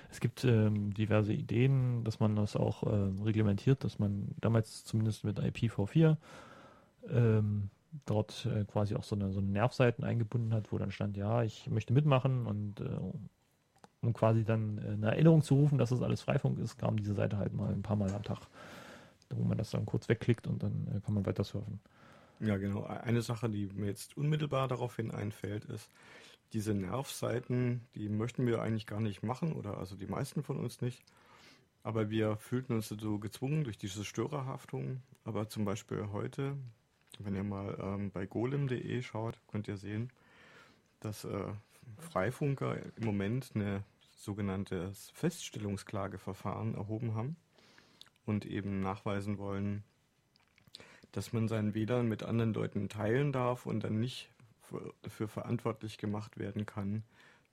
es 0.10 0.20
gibt 0.20 0.44
ähm, 0.44 0.94
diverse 0.94 1.34
Ideen, 1.34 2.04
dass 2.04 2.20
man 2.20 2.36
das 2.36 2.56
auch 2.56 2.84
äh, 2.84 3.24
reglementiert, 3.24 3.84
dass 3.84 4.00
man 4.00 4.36
damals 4.42 4.84
zumindest 4.84 5.24
mit 5.24 5.40
IPv4 5.40 6.18
ähm, 7.10 7.70
dort 8.06 8.46
äh, 8.46 8.66
quasi 8.66 8.96
auch 8.96 9.04
so 9.04 9.16
eine, 9.16 9.32
so 9.32 9.40
eine 9.40 9.50
Nervseiten 9.50 10.04
eingebunden 10.04 10.54
hat, 10.54 10.72
wo 10.72 10.78
dann 10.78 10.92
stand, 10.92 11.18
ja, 11.18 11.44
ich 11.44 11.70
möchte 11.70 11.94
mitmachen 11.94 12.46
und 12.46 12.82
äh, 12.82 13.00
um 14.02 14.14
quasi 14.14 14.44
dann 14.44 14.78
äh, 14.80 14.92
eine 14.92 15.08
Erinnerung 15.08 15.42
zu 15.42 15.56
rufen, 15.56 15.78
dass 15.78 15.90
das 15.90 16.02
alles 16.02 16.22
Freifunk 16.22 16.60
ist, 16.60 16.78
kam 16.78 16.98
diese 16.98 17.14
Seite 17.14 17.38
halt 17.38 17.54
mal 17.54 17.72
ein 17.72 17.82
paar 17.82 17.96
Mal 17.96 18.14
am 18.14 18.24
Tag, 18.24 18.40
wo 19.30 19.44
man 19.44 19.58
das 19.58 19.72
dann 19.72 19.86
kurz 19.86 20.10
wegklickt 20.10 20.48
und 20.48 20.64
dann 20.64 20.88
äh, 20.88 21.02
kann 21.02 21.14
man 21.14 21.26
weiter 21.26 21.44
surfen. 21.44 21.80
Ja, 22.40 22.58
genau. 22.58 22.86
Eine 22.86 23.22
Sache, 23.22 23.50
die 23.50 23.68
mir 23.74 23.88
jetzt 23.88 24.16
unmittelbar 24.18 24.68
daraufhin 24.70 25.12
einfällt, 25.12 25.66
ist, 25.66 25.90
diese 26.54 26.74
Nervseiten, 26.74 27.82
die 27.96 28.10
möchten 28.10 28.48
wir 28.48 28.62
eigentlich 28.62 28.88
gar 28.88 29.02
nicht 29.02 29.22
machen 29.24 29.54
oder 29.54 29.78
also 29.78 29.96
die 29.96 30.08
meisten 30.08 30.42
von 30.44 30.58
uns 30.58 30.82
nicht. 30.82 31.04
aber 31.84 32.10
wir 32.10 32.38
fühlten 32.38 32.74
uns 32.74 32.90
so 32.90 33.20
gezwungen 33.20 33.64
durch 33.64 33.78
diese 33.78 34.06
Störerhaftung. 34.06 35.02
Aber 35.24 35.50
zum 35.50 35.66
Beispiel 35.66 36.10
heute, 36.12 36.58
wenn 37.20 37.36
ihr 37.36 37.44
mal 37.44 37.78
ähm, 37.82 38.12
bei 38.12 38.26
golem.de 38.26 39.02
schaut, 39.02 39.40
könnt 39.48 39.68
ihr 39.68 39.78
sehen, 39.78 40.12
dass 41.00 41.24
äh, 41.26 41.54
Freifunker 41.98 42.78
im 42.98 43.06
Moment 43.06 43.52
eine 43.56 43.84
sogenanntes 44.12 45.10
Feststellungsklageverfahren 45.12 46.76
erhoben 46.76 47.16
haben 47.16 47.36
und 48.26 48.46
eben 48.46 48.82
nachweisen 48.82 49.38
wollen, 49.38 49.84
dass 51.12 51.34
man 51.34 51.48
seinen 51.48 51.74
WLAN 51.74 52.08
mit 52.08 52.24
anderen 52.24 52.54
Leuten 52.54 52.90
teilen 52.90 53.32
darf 53.32 53.66
und 53.66 53.84
dann 53.84 54.00
nicht 54.00 54.30
dafür 55.02 55.28
verantwortlich 55.28 55.98
gemacht 55.98 56.38
werden 56.38 56.66
kann, 56.66 57.04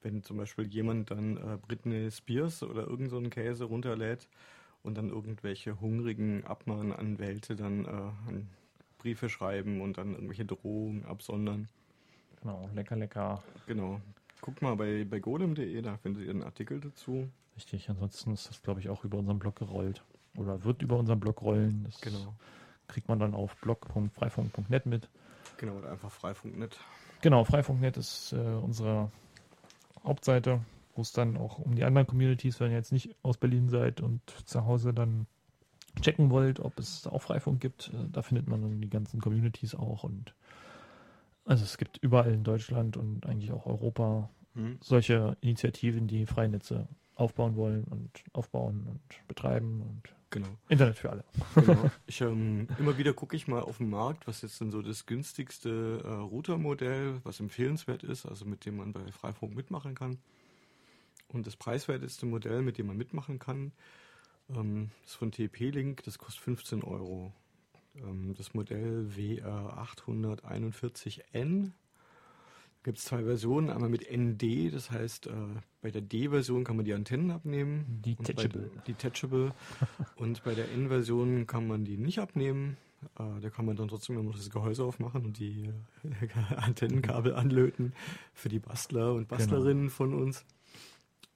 wenn 0.02 0.22
zum 0.22 0.36
Beispiel 0.36 0.66
jemand 0.66 1.10
dann 1.10 1.36
äh, 1.36 1.56
Britney 1.56 2.10
Spears 2.10 2.62
oder 2.62 2.86
irgend 2.86 3.10
so 3.10 3.16
einen 3.16 3.30
Käse 3.30 3.64
runterlädt 3.64 4.28
und 4.82 4.98
dann 4.98 5.08
irgendwelche 5.08 5.80
hungrigen 5.80 6.44
Abmahnanwälte 6.44 7.56
dann 7.56 7.84
äh, 7.86 8.42
Briefe 8.98 9.28
schreiben 9.28 9.80
und 9.80 9.98
dann 9.98 10.12
irgendwelche 10.12 10.44
Drohungen 10.44 11.04
absondern. 11.06 11.68
Genau, 12.42 12.68
lecker, 12.74 12.96
lecker. 12.96 13.42
Genau. 13.66 14.00
Guck 14.40 14.62
mal 14.62 14.76
bei, 14.76 15.04
bei 15.04 15.18
golem.de, 15.18 15.80
da 15.82 15.96
findet 15.96 16.24
ihr 16.24 16.30
einen 16.30 16.42
Artikel 16.42 16.80
dazu. 16.80 17.28
Richtig, 17.56 17.88
ansonsten 17.88 18.32
ist 18.32 18.48
das, 18.48 18.62
glaube 18.62 18.80
ich, 18.80 18.88
auch 18.88 19.04
über 19.04 19.18
unseren 19.18 19.38
Blog 19.38 19.56
gerollt. 19.56 20.02
Oder 20.36 20.62
wird 20.64 20.82
über 20.82 20.98
unseren 20.98 21.18
Blog 21.20 21.40
rollen. 21.42 21.84
Das 21.84 22.00
Genau. 22.00 22.34
kriegt 22.88 23.08
man 23.08 23.18
dann 23.18 23.34
auf 23.34 23.56
blog.freifunk.net 23.56 24.86
mit. 24.86 25.08
Genau, 25.56 25.76
oder 25.78 25.90
einfach 25.90 26.10
freifunk.net. 26.10 26.78
Genau, 27.22 27.44
Freifunk.net 27.44 27.96
ist 27.96 28.32
äh, 28.32 28.36
unsere 28.36 29.10
Hauptseite, 30.04 30.60
wo 30.94 31.02
es 31.02 31.12
dann 31.12 31.36
auch 31.38 31.58
um 31.58 31.74
die 31.74 31.84
anderen 31.84 32.06
Communities, 32.06 32.60
wenn 32.60 32.70
ihr 32.70 32.76
jetzt 32.76 32.92
nicht 32.92 33.16
aus 33.22 33.38
Berlin 33.38 33.68
seid 33.70 34.00
und 34.02 34.20
zu 34.44 34.66
Hause 34.66 34.92
dann 34.92 35.26
checken 36.02 36.28
wollt, 36.30 36.60
ob 36.60 36.78
es 36.78 37.06
auch 37.06 37.22
Freifunk 37.22 37.60
gibt, 37.60 37.88
äh, 37.94 38.06
da 38.12 38.20
findet 38.20 38.46
man 38.48 38.60
dann 38.60 38.80
die 38.82 38.90
ganzen 38.90 39.20
Communities 39.20 39.74
auch 39.74 40.04
und 40.04 40.34
also 41.46 41.64
es 41.64 41.78
gibt 41.78 41.96
überall 41.98 42.32
in 42.32 42.44
Deutschland 42.44 42.96
und 42.96 43.24
eigentlich 43.26 43.52
auch 43.52 43.64
Europa 43.66 44.28
Hm? 44.54 44.78
solche 44.82 45.36
Initiativen, 45.40 46.06
die 46.06 46.26
Freinetze 46.26 46.88
aufbauen 47.14 47.56
wollen 47.56 47.84
und 47.84 48.10
aufbauen 48.32 48.86
und 48.88 49.00
betreiben 49.28 49.80
und 49.82 50.02
Genau. 50.30 50.48
Internet 50.68 50.96
für 50.98 51.10
alle. 51.10 51.24
genau. 51.54 51.90
Ich, 52.06 52.20
ähm, 52.20 52.66
immer 52.78 52.98
wieder 52.98 53.12
gucke 53.14 53.36
ich 53.36 53.46
mal 53.48 53.60
auf 53.62 53.78
den 53.78 53.88
Markt, 53.88 54.26
was 54.26 54.42
jetzt 54.42 54.60
denn 54.60 54.70
so 54.70 54.82
das 54.82 55.06
günstigste 55.06 56.02
äh, 56.04 56.08
Routermodell, 56.08 57.20
was 57.22 57.38
empfehlenswert 57.40 58.02
ist, 58.02 58.26
also 58.26 58.44
mit 58.44 58.66
dem 58.66 58.76
man 58.78 58.92
bei 58.92 59.06
Freifunk 59.12 59.54
mitmachen 59.54 59.94
kann. 59.94 60.18
Und 61.28 61.46
das 61.46 61.56
preiswerteste 61.56 62.26
Modell, 62.26 62.62
mit 62.62 62.76
dem 62.76 62.88
man 62.88 62.96
mitmachen 62.96 63.38
kann, 63.38 63.72
ähm, 64.50 64.90
ist 65.04 65.14
von 65.14 65.30
TP-Link, 65.32 66.02
das 66.04 66.18
kostet 66.18 66.42
15 66.42 66.82
Euro. 66.82 67.32
Ähm, 68.04 68.34
das 68.36 68.52
Modell 68.54 69.08
WR841N 69.16 71.70
gibt 72.82 72.98
es 72.98 73.04
zwei 73.04 73.22
Versionen, 73.24 73.70
einmal 73.70 73.88
mit 73.90 74.06
ND, 74.10 74.72
das 74.72 74.90
heißt, 74.92 75.26
äh, 75.26 75.32
bei 75.82 75.90
der 75.90 76.02
D-Version 76.02 76.62
kann 76.62 76.76
man 76.76 76.84
die 76.84 76.94
Antennen 76.94 77.32
abnehmen. 77.32 78.00
Detachable. 78.04 78.44
Und 78.44 78.52
bei 78.52 78.58
der- 78.58 78.68
Detachable. 78.84 79.52
und 80.16 80.44
bei 80.44 80.54
der 80.54 80.70
N-Version 80.70 81.46
kann 81.48 81.66
man 81.66 81.84
die 81.84 81.96
nicht 81.96 82.20
abnehmen. 82.20 82.76
Äh, 83.18 83.40
da 83.40 83.50
kann 83.50 83.66
man 83.66 83.74
dann 83.76 83.88
trotzdem 83.88 84.16
immer 84.16 84.30
noch 84.30 84.36
das 84.36 84.50
Gehäuse 84.50 84.84
aufmachen 84.84 85.24
und 85.24 85.38
die 85.38 85.68
äh, 86.04 86.28
Antennenkabel 86.56 87.34
anlöten 87.34 87.92
für 88.32 88.48
die 88.48 88.60
Bastler 88.60 89.14
und 89.14 89.26
Bastlerinnen 89.28 89.90
von 89.90 90.14
uns. 90.14 90.44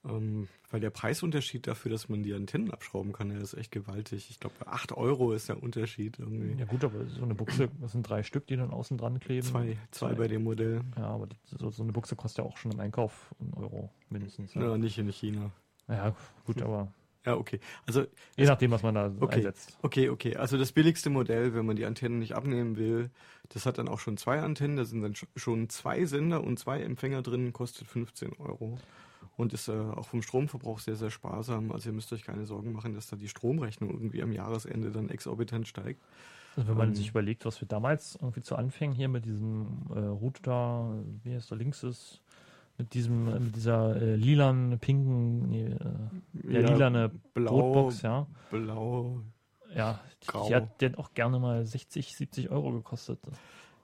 Ähm, 0.08 0.48
weil 0.70 0.80
der 0.80 0.88
Preisunterschied 0.90 1.66
dafür, 1.66 1.90
dass 1.90 2.08
man 2.08 2.22
die 2.22 2.32
Antennen 2.32 2.70
abschrauben 2.70 3.12
kann, 3.12 3.28
der 3.28 3.40
ist 3.40 3.52
echt 3.54 3.70
gewaltig. 3.70 4.28
Ich 4.30 4.40
glaube, 4.40 4.54
8 4.66 4.92
Euro 4.92 5.32
ist 5.32 5.48
der 5.50 5.62
Unterschied 5.62 6.18
irgendwie. 6.18 6.58
Ja 6.58 6.64
gut, 6.64 6.82
aber 6.84 7.04
so 7.06 7.22
eine 7.22 7.34
Buchse, 7.34 7.68
das 7.80 7.92
sind 7.92 8.08
drei 8.08 8.22
Stück, 8.22 8.46
die 8.46 8.56
dann 8.56 8.70
außen 8.70 8.96
dran 8.96 9.20
kleben. 9.20 9.46
Zwei, 9.46 9.76
zwei 9.90 10.14
bei 10.14 10.26
dem 10.28 10.44
Modell. 10.44 10.80
Ja, 10.96 11.08
aber 11.08 11.28
so, 11.44 11.70
so 11.70 11.82
eine 11.82 11.92
Buchse 11.92 12.16
kostet 12.16 12.44
ja 12.44 12.50
auch 12.50 12.56
schon 12.56 12.72
im 12.72 12.80
Einkauf 12.80 13.34
einen 13.40 13.52
Euro 13.54 13.90
mindestens. 14.08 14.54
Ja, 14.54 14.78
nicht 14.78 14.96
in 14.96 15.12
China. 15.12 15.50
Ja, 15.86 16.14
gut, 16.46 16.62
aber 16.62 16.90
Ja, 17.26 17.36
okay. 17.36 17.60
Also 17.86 18.06
je 18.38 18.46
nachdem, 18.46 18.70
was 18.70 18.82
man 18.82 18.94
da 18.94 19.12
Okay. 19.20 19.36
einsetzt. 19.36 19.76
Okay, 19.82 20.08
okay. 20.08 20.36
Also 20.36 20.56
das 20.56 20.72
billigste 20.72 21.10
Modell, 21.10 21.52
wenn 21.54 21.66
man 21.66 21.76
die 21.76 21.84
Antennen 21.84 22.20
nicht 22.20 22.34
abnehmen 22.34 22.78
will, 22.78 23.10
das 23.50 23.66
hat 23.66 23.76
dann 23.76 23.88
auch 23.88 23.98
schon 23.98 24.16
zwei 24.16 24.40
Antennen, 24.40 24.76
da 24.78 24.86
sind 24.86 25.02
dann 25.02 25.12
sch- 25.12 25.26
schon 25.36 25.68
zwei 25.68 26.06
Sender 26.06 26.42
und 26.42 26.58
zwei 26.58 26.80
Empfänger 26.80 27.20
drin, 27.20 27.52
kostet 27.52 27.86
15 27.86 28.32
Euro. 28.38 28.78
Und 29.40 29.54
ist 29.54 29.68
äh, 29.68 29.72
auch 29.72 30.06
vom 30.06 30.20
Stromverbrauch 30.20 30.80
sehr, 30.80 30.96
sehr 30.96 31.10
sparsam. 31.10 31.72
Also 31.72 31.88
ihr 31.88 31.94
müsst 31.94 32.12
euch 32.12 32.24
keine 32.24 32.44
Sorgen 32.44 32.72
machen, 32.72 32.94
dass 32.94 33.08
da 33.08 33.16
die 33.16 33.28
Stromrechnung 33.28 33.90
irgendwie 33.90 34.22
am 34.22 34.32
Jahresende 34.32 34.90
dann 34.90 35.08
exorbitant 35.08 35.66
steigt. 35.66 36.02
Also 36.56 36.68
wenn 36.68 36.76
man 36.76 36.88
Ähm. 36.88 36.94
sich 36.94 37.08
überlegt, 37.08 37.46
was 37.46 37.58
wir 37.62 37.66
damals 37.66 38.18
irgendwie 38.20 38.42
zu 38.42 38.56
Anfängen 38.56 38.94
hier 38.94 39.08
mit 39.08 39.24
diesem 39.24 39.86
äh, 39.94 39.98
Router, 39.98 40.92
wie 41.22 41.34
heißt 41.34 41.50
der 41.50 41.56
links 41.56 41.82
ist, 41.82 42.20
mit 42.76 42.92
diesem, 42.92 43.28
äh, 43.28 43.40
mit 43.40 43.56
dieser 43.56 43.96
äh, 43.96 44.14
lilan, 44.16 44.78
pinken, 44.78 45.48
nee, 45.48 45.64
äh, 45.64 46.52
ja, 46.52 46.60
lilane 46.60 47.10
blau, 47.32 47.50
Brotbox, 47.50 48.02
ja. 48.02 48.26
blau. 48.50 49.22
Ja, 49.74 50.00
die, 50.22 50.48
die 50.48 50.54
hat, 50.54 50.80
die 50.82 50.86
hat 50.86 50.98
auch 50.98 51.14
gerne 51.14 51.38
mal 51.38 51.64
60, 51.64 52.14
70 52.14 52.50
Euro 52.50 52.72
gekostet. 52.72 53.20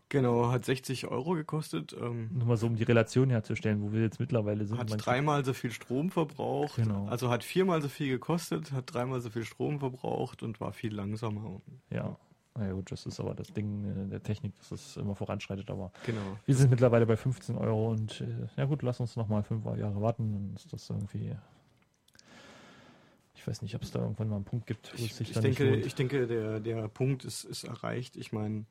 Genau, 0.09 0.51
hat 0.53 0.65
60 0.65 1.09
Euro 1.09 1.33
gekostet. 1.33 1.95
Ähm, 2.01 2.31
Nur 2.33 2.47
mal 2.47 2.57
so, 2.57 2.67
um 2.69 2.77
die 2.77 2.85
Relation 2.85 3.29
herzustellen, 3.31 3.83
wo 3.83 3.93
wir 3.93 4.03
jetzt 4.03 4.21
mittlerweile 4.21 4.65
sind. 4.65 4.79
hat 4.79 4.89
dreimal 5.05 5.45
so 5.45 5.53
viel 5.53 5.73
Strom 5.73 6.11
verbraucht. 6.11 6.77
Genau. 6.77 7.07
Also 7.09 7.29
hat 7.29 7.43
viermal 7.43 7.83
so 7.83 7.89
viel 7.89 8.09
gekostet, 8.09 8.71
hat 8.73 8.93
dreimal 8.95 9.21
so 9.21 9.31
viel 9.31 9.45
Strom 9.45 9.81
verbraucht 9.81 10.43
und 10.45 10.61
war 10.61 10.73
viel 10.73 10.95
langsamer. 10.95 11.61
Ja. 11.91 12.17
Na 12.59 12.67
ja, 12.69 12.73
gut, 12.73 12.91
das 12.91 13.05
ist 13.05 13.19
aber 13.21 13.35
das 13.35 13.49
Ding 13.53 13.85
äh, 14.07 14.09
der 14.09 14.23
Technik, 14.23 14.55
dass 14.57 14.71
es 14.71 14.97
immer 14.97 15.15
voranschreitet, 15.15 15.69
aber 15.71 15.93
Genau. 16.07 16.39
wir 16.47 16.55
sind 16.55 16.71
mittlerweile 16.71 17.05
bei 17.05 17.17
15 17.17 17.57
Euro 17.57 17.91
und 17.91 18.21
äh, 18.23 18.47
ja 18.57 18.65
gut, 18.65 18.83
lass 18.83 19.01
uns 19.01 19.17
nochmal 19.17 19.43
fünf 19.43 19.65
Jahre 19.77 20.01
warten, 20.01 20.33
dann 20.33 20.53
ist 20.55 20.73
das 20.73 20.89
irgendwie. 20.89 21.35
Ich 23.35 23.47
weiß 23.47 23.63
nicht, 23.63 23.75
ob 23.75 23.83
es 23.83 23.91
da 23.91 24.01
irgendwann 24.01 24.29
mal 24.29 24.37
einen 24.37 24.45
Punkt 24.45 24.67
gibt, 24.67 24.93
wo 24.93 24.97
es 24.97 25.03
Ich, 25.05 25.15
sich 25.15 25.29
ich 25.29 25.35
dann 25.35 25.43
denke, 25.45 25.77
ich 25.77 25.95
denke, 25.95 26.27
der, 26.27 26.59
der 26.61 26.89
Punkt 26.89 27.25
ist, 27.25 27.45
ist 27.45 27.65
erreicht. 27.65 28.17
Ich 28.17 28.33
meine, 28.33 28.65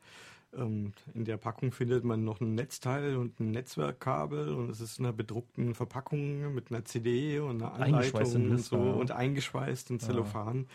in 0.51 0.93
der 1.25 1.37
Packung 1.37 1.71
findet 1.71 2.03
man 2.05 2.23
noch 2.23 2.39
ein 2.39 2.55
Netzteil 2.55 3.17
und 3.17 3.39
ein 3.39 3.51
Netzwerkkabel 3.51 4.53
und 4.53 4.69
es 4.69 4.79
ist 4.79 4.99
in 4.99 5.05
einer 5.05 5.13
bedruckten 5.13 5.75
Verpackung 5.75 6.53
mit 6.53 6.71
einer 6.71 6.85
CD 6.85 7.39
und 7.39 7.61
einer 7.61 7.73
Anleitung 7.73 8.51
und 8.51 8.59
so 8.59 8.77
ja. 8.77 8.91
und 8.93 9.11
eingeschweißt 9.11 9.89
in 9.89 9.97
Ja. 9.99 10.05
Zellophan 10.05 10.67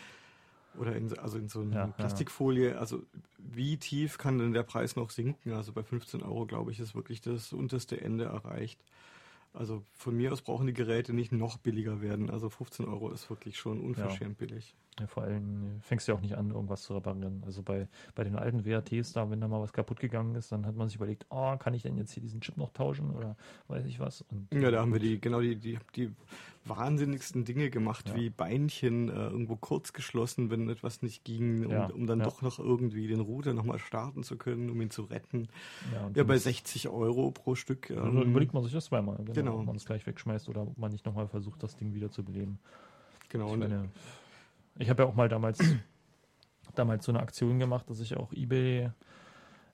oder 0.79 0.95
in, 0.95 1.17
also 1.17 1.37
in 1.37 1.49
so 1.49 1.61
einer 1.61 1.75
Ja, 1.75 1.85
ja. 1.85 1.87
Plastikfolie. 1.87 2.77
Also 2.77 3.01
wie 3.39 3.77
tief 3.77 4.17
kann 4.17 4.37
denn 4.37 4.53
der 4.53 4.63
Preis 4.63 4.95
noch 4.95 5.09
sinken? 5.09 5.53
Also 5.53 5.73
bei 5.73 5.83
15 5.83 6.21
Euro, 6.21 6.45
glaube 6.45 6.71
ich, 6.71 6.79
ist 6.79 6.95
wirklich 6.95 7.21
das 7.21 7.51
unterste 7.51 7.99
Ende 7.99 8.25
erreicht. 8.25 8.79
Also 9.53 9.83
von 9.91 10.15
mir 10.15 10.31
aus 10.31 10.41
brauchen 10.41 10.65
die 10.67 10.73
Geräte 10.73 11.13
nicht 11.13 11.31
noch 11.33 11.57
billiger 11.57 12.01
werden. 12.01 12.29
Also 12.29 12.49
15 12.49 12.85
Euro 12.87 13.09
ist 13.11 13.29
wirklich 13.29 13.57
schon 13.57 13.81
unverschämt 13.81 14.37
billig. 14.37 14.75
Ja, 14.99 15.07
vor 15.07 15.23
allem 15.23 15.77
äh, 15.77 15.81
fängst 15.81 16.07
du 16.07 16.11
ja 16.11 16.17
auch 16.17 16.21
nicht 16.21 16.35
an, 16.37 16.51
irgendwas 16.51 16.83
zu 16.83 16.93
reparieren. 16.93 17.43
Also 17.45 17.61
bei, 17.63 17.87
bei 18.15 18.23
den 18.23 18.35
alten 18.35 18.65
WATs 18.65 19.13
da, 19.13 19.29
wenn 19.29 19.39
da 19.41 19.47
mal 19.47 19.61
was 19.61 19.73
kaputt 19.73 19.99
gegangen 19.99 20.35
ist, 20.35 20.51
dann 20.51 20.65
hat 20.65 20.75
man 20.75 20.87
sich 20.87 20.95
überlegt, 20.97 21.25
oh, 21.29 21.55
kann 21.57 21.73
ich 21.73 21.81
denn 21.83 21.97
jetzt 21.97 22.11
hier 22.11 22.21
diesen 22.23 22.39
Chip 22.41 22.57
noch 22.57 22.71
tauschen 22.71 23.11
oder 23.11 23.35
weiß 23.67 23.85
ich 23.85 23.99
was? 23.99 24.21
Und, 24.21 24.47
Ja, 24.53 24.69
da 24.71 24.81
haben 24.81 24.91
wir 24.93 24.99
die, 24.99 25.19
genau 25.19 25.39
die, 25.41 25.55
die, 25.55 25.77
die 25.95 26.11
wahnsinnigsten 26.65 27.43
Dinge 27.45 27.69
gemacht, 27.69 28.09
Ja. 28.09 28.15
wie 28.15 28.29
Beinchen 28.29 29.09
äh, 29.09 29.13
irgendwo 29.13 29.55
kurz 29.55 29.93
geschlossen, 29.93 30.49
wenn 30.51 30.69
etwas 30.69 31.01
nicht 31.01 31.23
ging, 31.23 31.65
um, 31.65 31.71
Ja, 31.71 31.85
um 31.87 32.05
dann 32.05 32.19
ja. 32.19 32.25
doch 32.25 32.41
noch 32.41 32.59
irgendwie 32.59 33.07
den 33.07 33.19
Router 33.19 33.53
nochmal 33.53 33.79
starten 33.79 34.23
zu 34.23 34.37
können, 34.37 34.69
um 34.69 34.79
ihn 34.81 34.91
zu 34.91 35.03
retten. 35.03 35.47
ja, 35.93 36.09
Ja, 36.13 36.23
bei 36.23 36.35
ist- 36.35 36.43
60 36.43 36.89
Euro 36.89 37.31
pro 37.31 37.55
Stück. 37.55 37.89
Ähm, 37.89 38.21
überlegt 38.21 38.53
man 38.53 38.63
sich 38.63 38.73
das 38.73 38.85
zweimal, 38.85 39.17
genau, 39.17 39.33
Genau. 39.45 39.59
ob 39.59 39.65
man 39.65 39.75
es 39.75 39.85
gleich 39.85 40.05
wegschmeißt 40.05 40.49
oder 40.49 40.61
ob 40.63 40.77
man 40.77 40.91
nicht 40.91 41.05
nochmal 41.05 41.27
versucht, 41.27 41.61
das 41.63 41.75
Ding 41.75 41.93
wieder 41.93 42.09
zu 42.11 42.23
beleben. 42.23 42.59
genau. 43.29 43.51
Ich 43.53 43.57
meine, 43.57 43.89
ich 44.79 44.89
habe 44.89 45.03
ja 45.03 45.09
auch 45.09 45.15
mal 45.15 45.29
damals, 45.29 45.59
damals 46.75 47.05
so 47.05 47.11
eine 47.11 47.19
Aktion 47.21 47.59
gemacht, 47.59 47.89
dass 47.89 47.99
ich 47.99 48.15
auch 48.17 48.31
eBay 48.33 48.91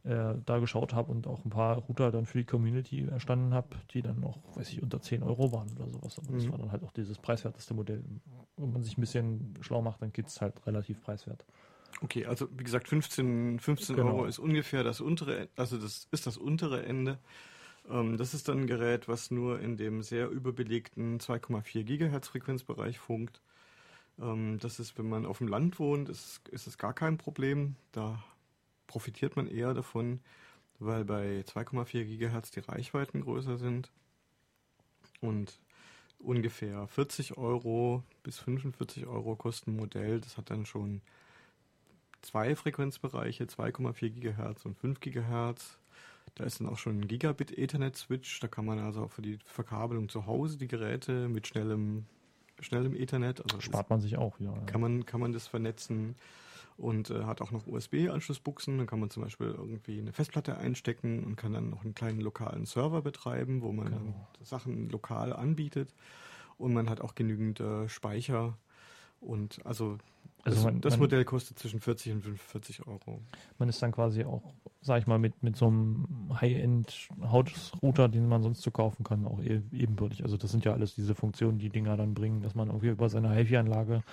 äh, 0.03 0.33
da 0.45 0.59
geschaut 0.59 0.93
habe 0.93 1.11
und 1.11 1.27
auch 1.27 1.43
ein 1.43 1.49
paar 1.49 1.77
Router 1.77 2.11
dann 2.11 2.25
für 2.25 2.37
die 2.37 2.45
Community 2.45 3.05
erstanden 3.05 3.53
habe, 3.53 3.69
die 3.91 4.01
dann 4.01 4.23
auch, 4.23 4.37
weiß 4.55 4.71
ich, 4.71 4.81
unter 4.81 5.01
10 5.01 5.21
Euro 5.23 5.51
waren 5.51 5.69
oder 5.77 5.89
sowas. 5.89 6.17
Aber 6.19 6.33
das 6.33 6.45
Mhm. 6.45 6.51
war 6.51 6.57
dann 6.59 6.71
halt 6.71 6.83
auch 6.83 6.91
dieses 6.93 7.17
preiswerteste 7.17 7.73
Modell. 7.73 8.03
Wenn 8.55 8.71
man 8.71 8.83
sich 8.83 8.97
ein 8.97 9.01
bisschen 9.01 9.53
schlau 9.61 9.81
macht, 9.81 10.01
dann 10.01 10.13
geht 10.13 10.27
es 10.27 10.39
halt 10.41 10.65
relativ 10.65 11.01
preiswert. 11.03 11.45
okay, 12.01 12.25
also 12.25 12.47
wie 12.57 12.63
gesagt, 12.63 12.87
15, 12.87 13.59
15 13.59 13.95
Genau. 13.95 14.09
Euro 14.09 14.25
ist 14.25 14.39
ungefähr 14.39 14.83
das 14.83 15.01
untere, 15.01 15.49
also 15.55 15.77
das 15.77 16.07
ist 16.11 16.25
das 16.27 16.37
untere 16.37 16.85
Ende. 16.85 17.17
Ähm, 17.89 18.17
das 18.17 18.33
ist 18.33 18.47
dann 18.47 18.61
ein 18.61 18.67
Gerät, 18.67 19.07
was 19.07 19.31
nur 19.31 19.59
in 19.59 19.77
dem 19.77 20.03
sehr 20.03 20.29
überbelegten 20.29 21.19
2,4 21.19 21.83
Gigahertz 21.83 22.27
Frequenzbereich 22.27 22.99
funkt. 22.99 23.41
Ähm, 24.19 24.59
das 24.59 24.79
ist, 24.79 24.97
wenn 24.97 25.09
man 25.09 25.25
auf 25.25 25.39
dem 25.39 25.47
Land 25.47 25.79
wohnt, 25.79 26.09
ist, 26.09 26.47
ist 26.49 26.67
es 26.67 26.77
gar 26.77 26.93
kein 26.93 27.17
Problem. 27.17 27.75
Da 27.91 28.23
profitiert 28.87 29.35
man 29.35 29.47
eher 29.47 29.73
davon, 29.73 30.21
weil 30.79 31.05
bei 31.05 31.43
2,4 31.47 32.05
Gigahertz 32.05 32.51
die 32.51 32.61
Reichweiten 32.61 33.21
größer 33.21 33.57
sind. 33.57 33.91
Und 35.21 35.59
ungefähr 36.19 36.87
40 36.87 37.37
Euro 37.37 38.03
bis 38.23 38.39
45 38.39 39.07
Euro 39.07 39.35
kostet 39.35 39.67
ein 39.69 39.75
Modell. 39.75 40.19
Das 40.19 40.37
hat 40.37 40.49
dann 40.49 40.65
schon 40.65 41.01
zwei 42.21 42.55
Frequenzbereiche, 42.55 43.45
2,4 43.45 44.09
Gigahertz 44.09 44.65
und 44.65 44.77
5 44.77 44.99
Gigahertz. 44.99 45.77
Da 46.35 46.43
ist 46.43 46.59
dann 46.59 46.67
auch 46.67 46.77
schon 46.77 46.99
ein 46.99 47.07
Gigabit 47.07 47.57
Ethernet-Switch. 47.57 48.39
Da 48.39 48.47
kann 48.47 48.65
man 48.65 48.79
also 48.79 49.03
auch 49.03 49.11
für 49.11 49.21
die 49.21 49.39
Verkabelung 49.45 50.09
zu 50.09 50.25
Hause 50.25 50.57
die 50.57 50.67
Geräte 50.67 51.27
mit 51.27 51.47
schnellem, 51.47 52.05
schnellem 52.59 52.95
Ethernet. 52.95 53.41
Also 53.41 53.59
Spart 53.59 53.89
man 53.89 54.01
sich 54.01 54.17
auch, 54.17 54.39
ja. 54.39 54.53
kann 54.65 54.81
man, 54.81 55.05
kann 55.05 55.19
man 55.19 55.31
das 55.33 55.47
vernetzen 55.47 56.15
und 56.77 57.09
äh, 57.09 57.23
hat 57.23 57.41
auch 57.41 57.51
noch 57.51 57.65
USB-Anschlussbuchsen. 57.65 58.77
Dann 58.77 58.87
kann 58.87 58.99
man 58.99 59.09
zum 59.09 59.23
Beispiel 59.23 59.47
irgendwie 59.47 59.99
eine 59.99 60.13
Festplatte 60.13 60.57
einstecken 60.57 61.23
und 61.23 61.35
kann 61.35 61.53
dann 61.53 61.69
noch 61.71 61.83
einen 61.83 61.95
kleinen 61.95 62.21
lokalen 62.21 62.65
Server 62.65 63.01
betreiben, 63.01 63.61
wo 63.61 63.71
man 63.71 63.87
Genau. 63.87 64.27
Sachen 64.43 64.89
lokal 64.89 65.33
anbietet. 65.33 65.93
Und 66.57 66.73
man 66.73 66.89
hat 66.89 67.01
auch 67.01 67.15
genügend 67.15 67.59
äh, 67.59 67.89
Speicher. 67.89 68.57
Und 69.19 69.65
also, 69.65 69.97
Also 70.47 70.57
das, 70.63 70.65
man- 70.65 70.81
das 70.81 70.93
man- 70.93 70.99
Modell 71.01 71.25
kostet 71.25 71.59
zwischen 71.59 71.79
40 71.79 72.13
und 72.13 72.21
45 72.21 72.87
Euro. 72.87 73.21
Man 73.59 73.69
ist 73.69 73.81
dann 73.81 73.91
quasi 73.91 74.23
auch, 74.23 74.53
sag 74.81 74.99
ich 75.01 75.07
mal, 75.07 75.19
mit, 75.19 75.43
mit 75.43 75.55
so 75.57 75.67
einem 75.67 76.29
High-End-Hausrouter, 76.39 78.07
den 78.09 78.27
man 78.27 78.41
sonst 78.43 78.61
so 78.61 78.71
kaufen 78.71 79.03
kann, 79.03 79.25
auch 79.25 79.39
e- 79.41 79.61
ebenbürtig. 79.71 80.23
Also 80.23 80.37
das 80.37 80.51
sind 80.51 80.65
ja 80.65 80.73
alles 80.73 80.95
diese 80.95 81.15
Funktionen, 81.15 81.59
die 81.59 81.69
Dinger 81.69 81.97
dann 81.97 82.13
bringen, 82.13 82.41
dass 82.41 82.55
man 82.55 82.67
irgendwie 82.69 82.87
über 82.89 83.09
seine 83.09 83.29
HiFi-Anlage 83.33 84.03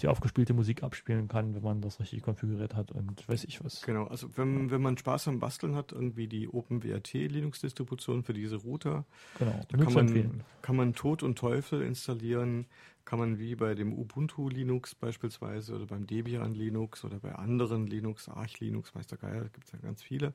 die 0.00 0.08
aufgespielte 0.08 0.52
Musik 0.54 0.82
abspielen 0.82 1.28
kann, 1.28 1.54
wenn 1.54 1.62
man 1.62 1.80
das 1.80 2.00
richtig 2.00 2.22
konfiguriert 2.22 2.74
hat 2.74 2.90
und 2.90 3.28
weiß 3.28 3.44
ich 3.44 3.62
was. 3.62 3.82
Genau, 3.82 4.06
also 4.06 4.28
wenn, 4.36 4.70
wenn 4.70 4.80
man 4.82 4.96
Spaß 4.98 5.28
am 5.28 5.38
Basteln 5.38 5.76
hat, 5.76 5.92
irgendwie 5.92 6.26
die 6.26 6.48
OpenWRT 6.48 7.12
Linux-Distribution 7.28 8.24
für 8.24 8.32
diese 8.32 8.56
Router, 8.56 9.04
Genau, 9.38 9.60
Da 9.68 9.76
kann 9.78 9.88
zu 9.88 9.94
man, 9.94 10.06
empfehlen. 10.08 10.42
kann 10.62 10.76
man 10.76 10.94
Tod 10.94 11.22
und 11.22 11.38
Teufel 11.38 11.82
installieren, 11.82 12.66
kann 13.04 13.18
man 13.18 13.38
wie 13.38 13.54
bei 13.56 13.74
dem 13.74 13.92
Ubuntu 13.92 14.48
Linux 14.48 14.94
beispielsweise 14.94 15.74
oder 15.74 15.86
beim 15.86 16.06
Debian 16.06 16.54
Linux 16.54 17.04
oder 17.04 17.18
bei 17.18 17.34
anderen 17.34 17.86
Linux, 17.86 18.28
Arch 18.28 18.60
Linux, 18.60 18.94
Meister 18.94 19.16
Geier, 19.16 19.44
gibt 19.48 19.66
es 19.66 19.72
ja 19.72 19.78
ganz 19.78 20.02
viele, 20.02 20.34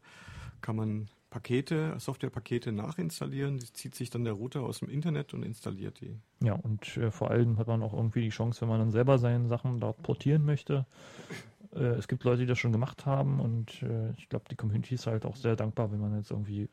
kann 0.62 0.76
man 0.76 1.10
Pakete, 1.30 1.96
Softwarepakete 2.00 2.72
nachinstallieren, 2.72 3.58
die 3.58 3.72
zieht 3.74 3.96
sich 3.96 4.10
dann 4.10 4.24
der 4.24 4.34
Router 4.34 4.62
aus 4.62 4.80
dem 4.80 4.90
Internet 4.90 5.34
und 5.34 5.44
installiert 5.44 6.00
die. 6.00 6.16
Ja, 6.42 6.54
und 6.54 6.98
äh, 6.98 7.12
vor 7.12 7.32
allem 7.32 7.58
hat 7.58 7.68
man 7.68 7.84
auch 7.84 7.94
irgendwie 7.94 8.22
die 8.22 8.30
Chance, 8.30 8.62
wenn 8.62 8.70
man 8.70 8.80
dann 8.80 8.92
selber 8.92 9.18
seine 9.18 9.48
Sachen 9.48 9.80
dort 9.80 10.02
portieren 10.04 10.46
möchte. 10.46 10.86
Äh, 11.76 11.96
es 11.96 12.08
gibt 12.08 12.24
Leute, 12.24 12.42
die 12.42 12.46
das 12.48 12.60
schon 12.60 12.72
gemacht 12.72 13.06
haben 13.06 13.40
und 13.40 13.84
äh, 13.84 14.12
ich 14.18 14.30
glaube, 14.30 14.46
die 14.50 14.56
Community 14.56 14.96
ist 14.96 15.08
halt 15.08 15.26
auch 15.26 15.36
sehr 15.36 15.56
dankbar, 15.56 15.92
wenn 15.92 16.00
man 16.00 16.16
jetzt 16.16 16.32
irgendwie 16.32 16.70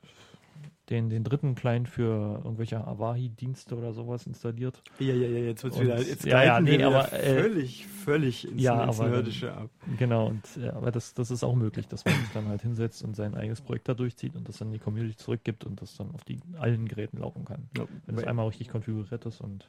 den, 0.91 1.09
den 1.09 1.25
dritten 1.25 1.55
Client 1.55 1.89
für 1.89 2.41
irgendwelche 2.45 2.87
Avahi-Dienste 2.87 3.75
oder 3.77 3.93
sowas 3.93 4.27
installiert. 4.27 4.83
Ja, 4.99 5.15
ja, 5.15 5.29
ja, 5.29 5.39
jetzt 5.47 5.65
wird's 5.65 5.77
Und- 5.77 5.85
wieder, 5.85 5.99
jetzt 6.01 6.25
ja, 6.27 6.43
ja, 6.45 6.61
nee, 6.61 6.83
aber, 6.83 7.11
äh, 7.13 7.41
völlig, 7.43 7.87
völlig 7.87 8.47
ins, 8.51 8.63
ja, 8.63 8.85
ins 8.85 9.01
aber- 9.01 9.09
Nerdische 9.09 9.53
ab. 9.55 9.71
Genau, 9.99 10.27
und 10.29 10.43
äh, 10.63 10.69
aber 10.69 10.91
das, 10.91 11.15
das 11.15 11.31
ist 11.31 11.43
auch 11.43 11.55
möglich, 11.55 11.89
dass 11.89 12.05
man 12.05 12.15
sich 12.15 12.29
dann 12.35 12.49
halt 12.49 12.63
hinsetzt 12.63 13.03
und 13.03 13.17
sein 13.17 13.35
eigenes 13.35 13.61
Projekt 13.63 13.89
da 13.89 13.95
durchzieht 13.95 14.37
und 14.37 14.47
das 14.49 14.59
dann 14.59 14.69
in 14.69 14.75
die 14.75 14.79
Community 14.79 15.17
zurückgibt 15.17 15.65
und 15.65 15.81
das 15.81 15.97
dann 15.97 16.11
auf 16.13 16.25
die 16.25 16.39
allen 16.59 16.87
Geräten 16.87 17.19
laufen 17.19 17.45
kann. 17.45 17.69
Ja, 17.79 17.87
Wenn 18.07 18.19
es 18.19 18.25
einmal 18.25 18.47
richtig 18.49 18.69
konfiguriert 18.69 19.25
ist 19.25 19.41
und 19.41 19.67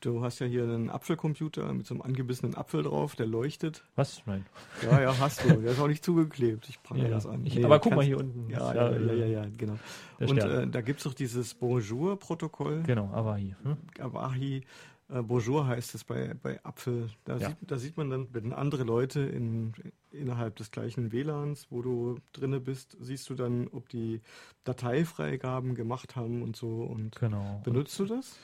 du 0.00 0.22
hast 0.22 0.38
ja 0.38 0.46
hier 0.46 0.64
einen 0.64 0.90
Apfelcomputer 0.90 1.72
mit 1.72 1.86
so 1.86 1.94
einem 1.94 2.02
angebissenen 2.02 2.54
Apfel 2.56 2.82
drauf, 2.82 3.14
der 3.16 3.26
leuchtet. 3.26 3.84
was? 3.96 4.22
Nein. 4.26 4.44
Ja, 4.82 5.00
ja, 5.00 5.18
hast 5.18 5.44
du. 5.44 5.48
Der 5.60 5.72
ist 5.72 5.80
auch 5.80 5.88
nicht 5.88 6.04
zugeklebt. 6.04 6.68
Ich 6.68 6.82
prangere 6.82 7.08
Ja, 7.08 7.14
das 7.14 7.26
an. 7.26 7.44
Ich, 7.46 7.54
Nee, 7.56 7.64
aber 7.64 7.78
guck 7.78 7.94
mal 7.94 8.04
hier 8.04 8.18
unten. 8.18 8.50
Ja, 8.50 8.70
ist 8.70 8.74
ja, 8.76 8.90
ja, 8.90 8.96
äh, 8.96 9.18
ja, 9.20 9.26
ja, 9.42 9.46
genau. 9.56 9.78
Und 10.20 10.38
äh, 10.38 10.66
da 10.66 10.80
gibt 10.80 10.98
es 11.00 11.04
doch 11.04 11.14
dieses 11.14 11.54
Bonjour-Protokoll. 11.54 12.82
genau, 12.84 13.06
Avahi. 13.12 13.54
Hm? 13.62 13.76
Avahi, 13.98 14.62
äh, 15.10 15.22
Bonjour 15.22 15.66
heißt 15.66 15.94
es 15.94 16.04
bei, 16.04 16.34
bei 16.42 16.64
Apfel. 16.64 17.10
Da, 17.24 17.36
Ja. 17.36 17.48
sieht, 17.48 17.56
da 17.60 17.76
sieht 17.78 17.96
man 17.96 18.10
dann, 18.10 18.28
wenn 18.32 18.52
andere 18.52 18.84
Leute 18.84 19.20
in, 19.20 19.72
innerhalb 20.10 20.56
des 20.56 20.70
gleichen 20.70 21.12
WLANs, 21.12 21.66
wo 21.70 21.82
du 21.82 22.16
drinne 22.32 22.60
bist, 22.60 22.96
siehst 23.00 23.28
du 23.30 23.34
dann, 23.34 23.68
ob 23.68 23.88
die 23.90 24.20
Dateifreigaben 24.64 25.74
gemacht 25.74 26.16
haben 26.16 26.42
und 26.42 26.56
so. 26.56 26.82
Und 26.82 27.16
Genau. 27.20 27.60
benutzt 27.64 27.98
du 27.98 28.06
das? 28.06 28.36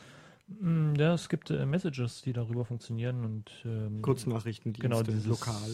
Mm, 0.61 0.95
Ja, 0.97 1.15
es 1.15 1.29
gibt 1.29 1.51
äh, 1.51 1.65
Messages, 1.67 2.23
die 2.23 2.33
darüber 2.33 2.65
funktionieren 2.65 3.25
und 3.25 3.51
ähm, 3.65 4.03
Kurznachrichtendienste, 4.03 4.83
genau, 4.89 5.03
dieses, 5.03 5.27
lokal. 5.27 5.71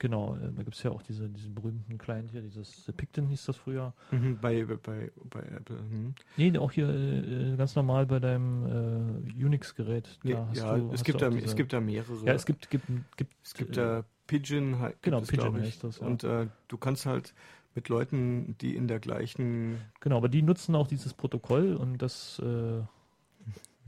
Genau, 0.00 0.36
äh, 0.36 0.52
da 0.54 0.62
gibt 0.62 0.76
es 0.76 0.82
ja 0.82 0.90
auch 0.92 1.02
diese, 1.02 1.28
diesen 1.28 1.54
berühmten 1.54 1.98
Client 1.98 2.30
hier, 2.30 2.40
dieses 2.42 2.88
äh, 2.88 2.92
Picton 2.92 3.26
hieß 3.26 3.46
das 3.46 3.56
früher. 3.56 3.94
Mhm, 4.12 4.38
bei, 4.40 4.64
bei, 4.64 5.10
bei 5.30 5.40
Apple. 5.40 5.76
Mhm. 5.76 6.14
Nee, 6.36 6.56
auch 6.58 6.70
hier 6.70 6.88
äh, 6.88 7.52
äh, 7.52 7.56
ganz 7.56 7.74
normal 7.74 8.06
bei 8.06 8.20
deinem 8.20 9.26
äh, 9.38 9.44
Unix-Gerät. 9.44 10.18
Nee, 10.22 10.36
ja, 10.52 10.76
du- 10.76 10.92
es, 10.92 11.02
gibt 11.02 11.20
da, 11.20 11.28
auch 11.28 11.32
es 11.32 11.42
diese- 11.42 11.56
gibt 11.56 11.72
da 11.72 11.80
mehrere. 11.80 12.24
Ja, 12.26 12.34
es 12.34 12.46
gibt, 12.46 12.70
gibt, 12.70 12.86
gibt, 13.16 13.34
Es 13.42 13.54
gibt 13.54 13.70
äh, 13.70 13.74
da 13.74 14.04
Pigeon, 14.28 14.78
halt, 14.78 15.02
genau, 15.02 15.18
es, 15.20 15.28
Pigeon 15.28 15.54
heißt 15.60 15.82
das, 15.82 15.98
ja. 16.00 16.06
Und 16.06 16.22
äh, 16.22 16.46
du 16.68 16.76
kannst 16.76 17.06
halt 17.06 17.34
mit 17.74 17.88
Leuten, 17.88 18.56
die 18.60 18.76
in 18.76 18.86
der 18.88 19.00
gleichen, 19.00 19.78
Genau, 20.00 20.18
aber 20.18 20.28
die 20.28 20.42
nutzen 20.42 20.74
auch 20.76 20.86
dieses 20.86 21.14
Protokoll 21.14 21.74
und 21.74 21.98
das, 21.98 22.38
äh, 22.40 22.82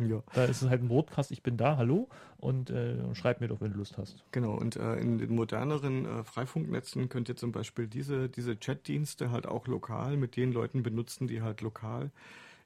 ja, 0.09 0.23
da 0.35 0.45
ist 0.45 0.63
es 0.63 0.69
halt 0.69 0.83
ein 0.83 0.89
Broadcast, 0.89 1.31
ich 1.31 1.43
bin 1.43 1.57
da, 1.57 1.77
hallo, 1.77 2.09
und 2.39 2.71
äh, 2.71 2.97
schreib 3.15 3.41
mir 3.41 3.49
doch, 3.49 3.61
wenn 3.61 3.73
du 3.73 3.79
Lust 3.79 3.99
hast. 3.99 4.25
genau. 4.33 4.55
Und 4.55 4.77
äh, 4.77 4.97
in 4.97 5.19
den 5.19 5.35
moderneren 5.35 6.07
äh, 6.07 6.25
Freifunknetzen 6.25 7.09
könnt 7.09 7.29
ihr 7.29 7.37
zum 7.37 7.53
Beispiel 7.53 7.87
diese, 7.87 8.29
diese 8.29 8.57
Chatdienste 8.57 9.31
halt 9.31 9.47
auch 9.47 9.67
lokal 9.67 10.17
mit 10.17 10.37
den 10.37 10.53
Leuten 10.53 10.83
benutzen, 10.83 11.27
die 11.27 11.43
halt 11.43 11.61
lokal 11.61 12.11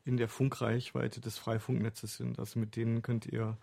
in 0.04 0.16
der 0.16 0.28
Funkreichweite 0.28 1.20
des 1.20 1.38
Freifunknetzes 1.38 2.16
sind. 2.16 2.38
Also 2.38 2.60
mit 2.60 2.76
denen 2.76 3.02
könnt 3.02 3.26
ihr 3.26 3.56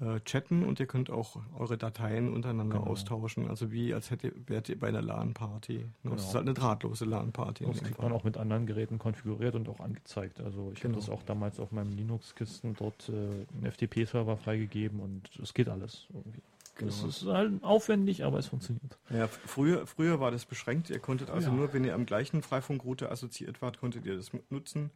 äh, 0.00 0.20
chatten 0.20 0.64
und 0.64 0.78
ihr 0.80 0.86
könnt 0.86 1.10
auch 1.10 1.40
eure 1.58 1.76
Dateien 1.76 2.32
untereinander 2.32 2.78
Genau. 2.78 2.90
austauschen. 2.90 3.48
Also 3.48 3.72
wie 3.72 3.92
als 3.94 4.10
hätte, 4.10 4.32
wärt 4.46 4.68
ihr 4.68 4.78
bei 4.78 4.88
einer 4.88 5.02
LAN-Party. 5.02 5.76
Es 5.78 6.02
Genau. 6.02 6.14
ist 6.14 6.34
halt 6.34 6.42
eine 6.46 6.54
drahtlose 6.54 7.04
LAN-Party. 7.04 7.64
Das 7.66 7.82
kriegt 7.82 8.00
man 8.00 8.12
auch 8.12 8.22
mit 8.24 8.36
anderen 8.36 8.66
Geräten 8.66 8.98
konfiguriert 8.98 9.54
und 9.56 9.68
auch 9.68 9.80
angezeigt. 9.80 10.40
Also 10.40 10.70
ich 10.72 10.80
Genau. 10.80 10.94
habe 10.96 11.00
das 11.06 11.10
auch 11.10 11.22
damals 11.24 11.58
auf 11.58 11.72
meinem 11.72 11.92
Linux-Kisten 11.96 12.74
dort 12.78 13.08
äh, 13.08 13.12
einen 13.12 13.66
FTP-Server 13.72 14.36
freigegeben 14.36 15.00
und 15.00 15.28
es 15.42 15.52
geht 15.52 15.68
alles 15.68 16.06
irgendwie. 16.14 16.40
Es 16.80 16.98
Genau. 16.98 17.08
ist 17.08 17.26
halt 17.26 17.62
aufwendig, 17.64 18.24
aber 18.24 18.38
es 18.38 18.46
funktioniert. 18.46 18.98
Ja, 19.10 19.26
früher, 19.26 19.86
früher 19.86 20.20
war 20.20 20.30
das 20.30 20.44
beschränkt. 20.44 20.90
Ihr 20.90 21.00
konntet 21.00 21.28
also 21.30 21.48
Ja. 21.50 21.54
nur, 21.56 21.72
wenn 21.72 21.82
ihr 21.84 21.94
am 21.94 22.06
gleichen 22.06 22.42
Freifunkrouter 22.42 23.10
assoziiert 23.10 23.60
wart, 23.62 23.78
konntet 23.80 24.06
ihr 24.06 24.16
das 24.16 24.30
nutzen. 24.50 24.90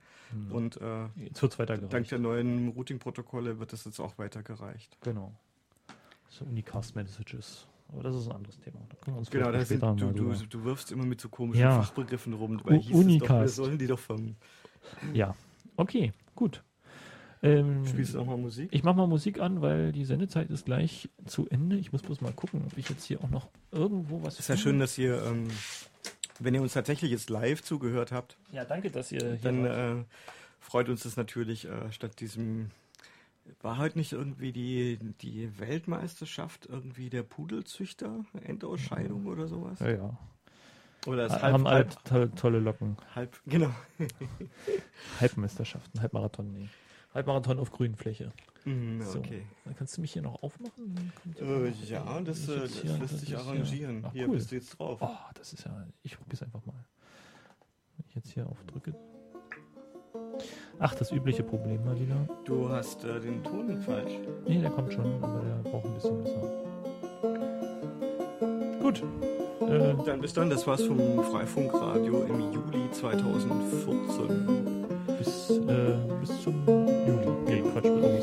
Und 0.51 0.81
äh, 0.81 1.07
Jetzt 1.17 1.43
wird 1.43 1.53
es 1.53 1.59
weitergereicht. 1.59 1.93
dank 1.93 2.09
der 2.09 2.19
neuen 2.21 2.69
Routing-Protokolle 2.69 3.59
wird 3.59 3.73
das 3.73 3.85
jetzt 3.85 3.99
auch 4.01 4.17
weitergereicht. 4.19 4.97
Genau. 5.03 5.33
So 6.31 6.45
Unicast 6.45 6.95
Messages. 6.97 7.67
Aber 7.89 8.03
das 8.05 8.17
ist 8.17 8.27
ein 8.29 8.37
anderes 8.37 8.59
Thema. 8.59 8.79
Da 8.89 9.23
Genau, 9.31 9.53
das 9.53 9.69
sind, 9.69 9.83
du, 9.83 10.13
du, 10.13 10.33
du 10.49 10.65
wirfst 10.65 10.93
immer 10.93 11.05
mit 11.05 11.21
so 11.21 11.29
komischen 11.29 11.61
Ja. 11.63 11.83
Fachbegriffen 11.83 12.33
rum. 12.33 12.61
U- 12.65 12.71
hieß 12.71 12.79
es 12.81 12.87
doch, 12.87 12.91
wir 12.91 12.97
Unicast. 12.97 13.57
sollen 13.57 13.77
die 13.77 13.87
doch 13.87 13.99
vom. 13.99 14.37
Ja, 15.13 15.35
okay, 15.77 16.13
gut. 16.35 16.63
Ähm, 17.43 17.85
Spielst 17.87 18.15
du 18.15 18.21
auch 18.21 18.27
mal 18.27 18.37
Musik? 18.37 18.69
ich 18.73 18.85
mache 18.85 18.97
mal 18.97 19.09
Musik 19.09 19.41
an, 19.41 19.61
weil 19.61 19.91
die 19.93 20.05
Sendezeit 20.05 20.49
ist 20.51 20.65
gleich 20.65 21.09
zu 21.27 21.49
Ende. 21.49 21.77
Ich 21.77 21.93
muss 21.93 22.03
bloß 22.03 22.21
mal 22.21 22.33
gucken, 22.33 22.63
ob 22.65 22.79
ich 22.79 22.89
jetzt 22.89 23.05
hier 23.05 23.23
auch 23.23 23.31
noch 23.31 23.49
irgendwo 23.73 24.23
was 24.23 24.39
ist 24.39 24.49
ja 24.49 24.57
schön, 24.57 24.79
dass 24.79 24.97
ihr, 24.97 25.21
ähm, 25.25 25.49
wenn 26.39 26.55
ihr 26.55 26.63
uns 26.63 26.73
tatsächlich 26.73 27.11
jetzt 27.11 27.31
live 27.31 27.63
zugehört 27.63 28.13
habt, 28.13 28.37
Ja, 28.53 28.65
danke, 28.65 28.91
dass 28.91 29.11
ihr 29.11 29.21
hier 29.21 29.39
dann 29.43 29.65
äh, 29.65 30.05
freut 30.61 30.89
uns 30.89 31.03
das 31.03 31.17
natürlich 31.17 31.67
äh, 31.67 31.91
statt 31.91 32.21
diesem. 32.21 32.71
War 33.61 33.77
heute 33.79 33.99
nicht 33.99 34.13
irgendwie 34.13 34.53
die, 34.53 35.01
die 35.21 35.59
Weltmeisterschaft 35.59 36.67
irgendwie 36.67 37.11
der 37.11 37.25
Pudelzüchter? 37.25 38.25
Endausscheidung 38.45 39.27
oder 39.27 39.49
sowas? 39.49 39.81
Ja, 39.81 39.91
ja. 39.91 40.19
Oder 41.07 41.27
ist 41.27 41.43
haben 41.43 41.67
alle 41.67 41.79
halb, 41.79 42.11
halb, 42.11 42.31
to 42.31 42.37
tolle 42.37 42.61
Locken. 42.61 42.97
halb, 43.17 43.41
genau. 43.47 43.75
Halbmeisterschaften, 45.21 46.01
Halbmarathon, 46.01 46.53
nee. 46.53 46.69
Halbmarathon 47.15 47.59
auf 47.59 47.71
grünen 47.71 47.95
Fläche. 47.97 48.33
Mhm, 48.65 49.03
So. 49.03 49.19
okay. 49.19 49.43
Dann 49.65 49.75
kannst 49.77 49.97
du 49.97 50.01
mich 50.01 50.13
hier 50.13 50.23
noch 50.23 50.43
aufmachen? 50.43 51.13
Äh, 51.41 51.69
ja, 51.87 52.21
das, 52.21 52.49
äh, 52.49 52.61
das 52.61 52.79
hier- 52.81 52.97
lässt 52.99 53.09
sich 53.19 53.23
ist 53.23 53.29
hier- 53.29 53.39
arrangieren. 53.41 54.05
Ach, 54.07 54.13
Hier 54.13 54.29
cool. 54.29 54.37
bist 54.37 54.51
du 54.51 54.55
jetzt 54.57 54.79
drauf. 54.79 54.99
Oh, 55.03 55.09
das 55.35 55.53
ist 55.53 55.65
ja. 55.65 55.87
Ich 56.03 56.17
probier's 56.17 56.43
einfach 56.43 56.65
mal. 56.65 56.85
Wenn 57.97 58.07
ich 58.09 58.15
jetzt 58.15 58.31
hier 58.33 58.47
auf 58.49 58.63
drücke. 58.65 58.95
Ach, 60.79 60.95
das 60.95 61.11
übliche 61.13 61.43
Problem 61.43 61.85
mal 61.85 61.99
wieder. 61.99 62.17
Du 62.45 62.69
hast 62.69 63.05
äh, 63.05 63.21
den 63.21 63.43
Ton 63.45 63.81
falsch. 63.81 64.13
Nee, 64.47 64.61
der 64.61 64.71
kommt 64.71 64.93
schon, 64.93 65.23
aber 65.23 65.41
der 65.43 65.57
braucht 65.71 65.87
ein 65.87 65.95
bisschen 65.95 66.23
besser. 66.23 66.41
Gut. 68.81 69.03
Äh, 69.69 69.95
Dann 70.05 70.21
bis 70.21 70.33
dann, 70.35 70.51
das 70.51 70.67
war's 70.67 70.83
vom 70.83 70.99
Freifunkradio 71.25 72.25
im 72.25 72.53
Juli 72.53 72.91
2014. 72.91 74.82
bis, 75.23 75.51
äh, 75.51 75.95
bis 76.21 76.43
zum 76.43 76.55
Juli. 76.67 77.29
Nee, 77.47 77.63
Quatsch, 77.73 77.91
bis. 78.01 78.22